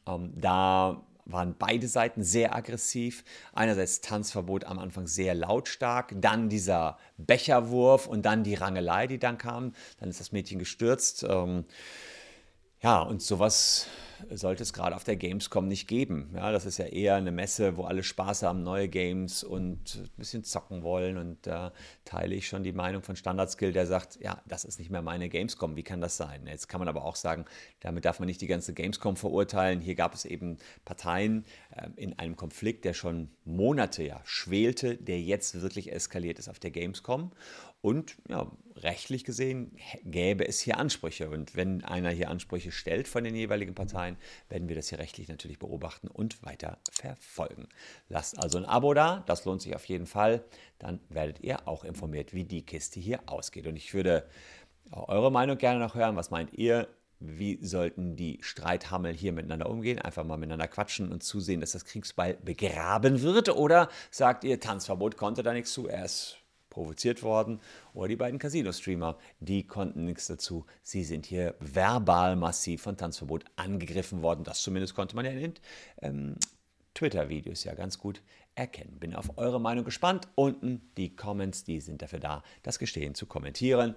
Ähm, 0.08 0.34
da 0.36 1.02
waren 1.26 1.56
beide 1.58 1.88
Seiten 1.88 2.24
sehr 2.24 2.56
aggressiv. 2.56 3.24
Einerseits 3.54 4.02
Tanzverbot 4.02 4.66
am 4.66 4.80
Anfang 4.80 5.08
sehr 5.08 5.36
lautstark, 5.36 6.14
dann 6.16 6.50
dieser 6.50 6.98
Becherwurf 7.18 8.08
und 8.08 8.26
dann 8.26 8.44
die 8.44 8.56
Rangelei, 8.56 9.08
die 9.08 9.20
dann 9.20 9.38
kam. 9.38 9.74
Dann 10.00 10.10
ist 10.10 10.20
das 10.20 10.32
Mädchen 10.32 10.60
gestürzt. 10.60 11.24
Ähm, 11.28 11.66
ja, 12.82 13.02
und 13.02 13.22
sowas 13.22 13.88
sollte 14.30 14.64
es 14.64 14.74
gerade 14.74 14.96
auf 14.96 15.04
der 15.04 15.16
Gamescom 15.16 15.68
nicht 15.68 15.88
geben. 15.88 16.32
Ja, 16.36 16.52
das 16.52 16.66
ist 16.66 16.78
ja 16.78 16.86
eher 16.86 17.16
eine 17.16 17.32
Messe, 17.32 17.78
wo 17.78 17.84
alle 17.84 18.04
Spaß 18.04 18.44
haben, 18.44 18.64
neue 18.64 18.88
Games 18.88 19.44
und 19.44 19.96
ein 19.96 20.10
bisschen 20.18 20.44
zocken 20.44 20.84
wollen. 20.84 21.18
Und 21.18 21.46
da 21.48 21.74
teile 22.06 22.36
ich 22.36 22.48
schon 22.48 22.64
die 22.64 22.72
Meinung 22.72 23.04
von 23.04 23.16
Standardskill, 23.16 23.74
der 23.74 23.88
sagt, 23.88 24.20
ja, 24.22 24.42
das 24.48 24.66
ist 24.66 24.80
nicht 24.80 24.92
mehr 24.92 25.02
meine 25.02 25.30
Gamescom. 25.30 25.76
Wie 25.76 25.84
kann 25.84 26.02
das 26.02 26.18
sein? 26.18 26.48
Jetzt 26.48 26.68
kann 26.68 26.80
man 26.80 26.88
aber 26.88 27.06
auch 27.06 27.16
sagen, 27.16 27.46
damit 27.80 28.06
darf 28.06 28.20
man 28.20 28.28
nicht 28.28 28.42
die 28.42 28.48
ganze 28.48 28.74
Gamescom 28.74 29.16
verurteilen. 29.16 29.80
Hier 29.80 29.96
gab 29.96 30.14
es 30.14 30.26
eben 30.26 30.58
Parteien 30.86 31.46
äh, 31.76 31.88
in 31.96 32.18
einem 32.20 32.36
Konflikt, 32.36 32.86
der 32.86 32.94
schon 32.94 33.30
Monate 33.46 34.04
ja 34.04 34.22
schwelte, 34.24 34.98
der 34.98 35.22
jetzt 35.22 35.62
wirklich 35.62 35.92
eskaliert 35.92 36.40
ist 36.40 36.50
auf 36.50 36.60
der 36.60 36.72
Gamescom. 36.72 37.32
Und 37.82 38.16
ja, 38.30 38.52
rechtlich 38.76 39.24
gesehen 39.24 39.76
gäbe 40.04 40.48
es 40.48 40.60
hier 40.60 40.78
Ansprüche. 40.78 41.30
Und 41.30 41.56
wenn 41.56 41.84
einer 41.84 42.12
hier 42.12 42.30
Ansprüche 42.30 42.72
stellt 42.72 43.08
von 43.08 43.24
den 43.24 43.36
jeweiligen 43.36 43.74
Parteien, 43.74 44.18
werden 44.50 44.70
wir 44.70 44.76
das 44.76 44.90
hier 44.90 45.00
rechtlich 45.00 45.28
natürlich 45.28 45.58
beobachten 45.58 46.08
und 46.08 46.44
weiter 46.44 46.78
verfolgen. 46.92 47.68
Lasst 48.08 48.38
also 48.38 48.60
ein 48.60 48.66
Abo 48.66 48.94
da, 48.94 49.24
das 49.26 49.46
lohnt 49.46 49.64
sich 49.64 49.76
auf 49.76 49.86
jeden 49.86 50.06
Fall. 50.06 50.44
Dann 50.78 51.00
werdet 51.10 51.42
ihr 51.42 51.68
auch 51.68 51.84
informiert, 51.84 52.34
wie 52.34 52.44
die 52.44 52.66
Kiste 52.66 53.00
hier 53.00 53.22
ausgeht. 53.26 53.66
Und 53.66 53.76
ich 53.76 53.94
würde 53.96 54.28
eure 54.92 55.32
Meinung 55.32 55.58
gerne 55.58 55.80
noch 55.80 55.96
hören. 55.96 56.16
Was 56.16 56.30
meint 56.30 56.54
ihr? 56.54 56.88
Wie 57.20 57.64
sollten 57.64 58.16
die 58.16 58.40
Streithammel 58.42 59.14
hier 59.14 59.32
miteinander 59.32 59.70
umgehen? 59.70 60.00
Einfach 60.00 60.24
mal 60.24 60.38
miteinander 60.38 60.68
quatschen 60.68 61.12
und 61.12 61.22
zusehen, 61.22 61.62
dass 61.62 61.72
das 61.72 61.86
Kriegsball 61.86 62.36
begraben 62.44 63.22
wird? 63.22 63.50
Oder 63.50 63.90
sagt 64.10 64.44
ihr, 64.44 64.60
Tanzverbot 64.60 65.18
konnte 65.18 65.44
da 65.44 65.54
nichts 65.54 65.72
zu? 65.72 65.88
Er 65.88 66.06
ist 66.06 66.41
provoziert 66.72 67.22
worden. 67.22 67.60
Oder 67.94 68.08
die 68.08 68.16
beiden 68.16 68.40
Casino-Streamer, 68.40 69.20
die 69.40 69.68
konnten 69.68 70.06
nichts 70.06 70.26
dazu. 70.26 70.66
Sie 70.82 71.04
sind 71.04 71.28
hier 71.28 71.54
verbal 71.60 72.36
massiv 72.36 72.82
von 72.82 72.98
Tanzverbot 72.98 73.46
angegriffen 73.56 74.24
worden. 74.24 74.44
Das 74.44 74.64
zumindest 74.64 74.96
konnte 74.96 75.16
man 75.16 75.26
ja 75.26 75.32
in 75.32 75.54
ähm, 76.02 76.36
Twitter-Videos 76.96 77.64
ja 77.64 77.76
ganz 77.76 78.00
gut 78.00 78.24
erkennen. 78.56 79.00
Bin 79.00 79.16
auf 79.16 79.38
eure 79.38 79.62
Meinung 79.62 79.86
gespannt. 79.86 80.28
Unten 80.36 80.82
die 80.98 81.16
Comments, 81.16 81.64
die 81.64 81.80
sind 81.80 82.02
dafür 82.02 82.20
da, 82.20 82.44
das 82.64 82.80
Gestehen 82.80 83.16
zu 83.16 83.26
kommentieren. 83.26 83.96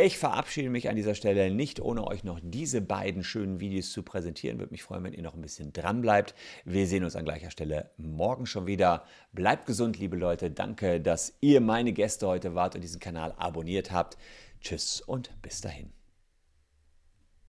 Ich 0.00 0.16
verabschiede 0.16 0.70
mich 0.70 0.88
an 0.88 0.94
dieser 0.94 1.16
Stelle 1.16 1.50
nicht, 1.50 1.80
ohne 1.80 2.06
euch 2.06 2.22
noch 2.22 2.38
diese 2.40 2.80
beiden 2.80 3.24
schönen 3.24 3.58
Videos 3.58 3.90
zu 3.90 4.04
präsentieren. 4.04 4.60
Würde 4.60 4.70
mich 4.70 4.84
freuen, 4.84 5.02
wenn 5.02 5.12
ihr 5.12 5.22
noch 5.22 5.34
ein 5.34 5.40
bisschen 5.40 5.72
dran 5.72 6.02
bleibt. 6.02 6.36
Wir 6.64 6.86
sehen 6.86 7.02
uns 7.02 7.16
an 7.16 7.24
gleicher 7.24 7.50
Stelle 7.50 7.90
morgen 7.96 8.46
schon 8.46 8.68
wieder. 8.68 9.04
Bleibt 9.32 9.66
gesund, 9.66 9.98
liebe 9.98 10.16
Leute. 10.16 10.52
Danke, 10.52 11.00
dass 11.00 11.34
ihr 11.40 11.60
meine 11.60 11.92
Gäste 11.92 12.28
heute 12.28 12.54
wart 12.54 12.76
und 12.76 12.82
diesen 12.82 13.00
Kanal 13.00 13.34
abonniert 13.38 13.90
habt. 13.90 14.18
Tschüss 14.60 15.00
und 15.00 15.32
bis 15.42 15.62
dahin. 15.62 15.97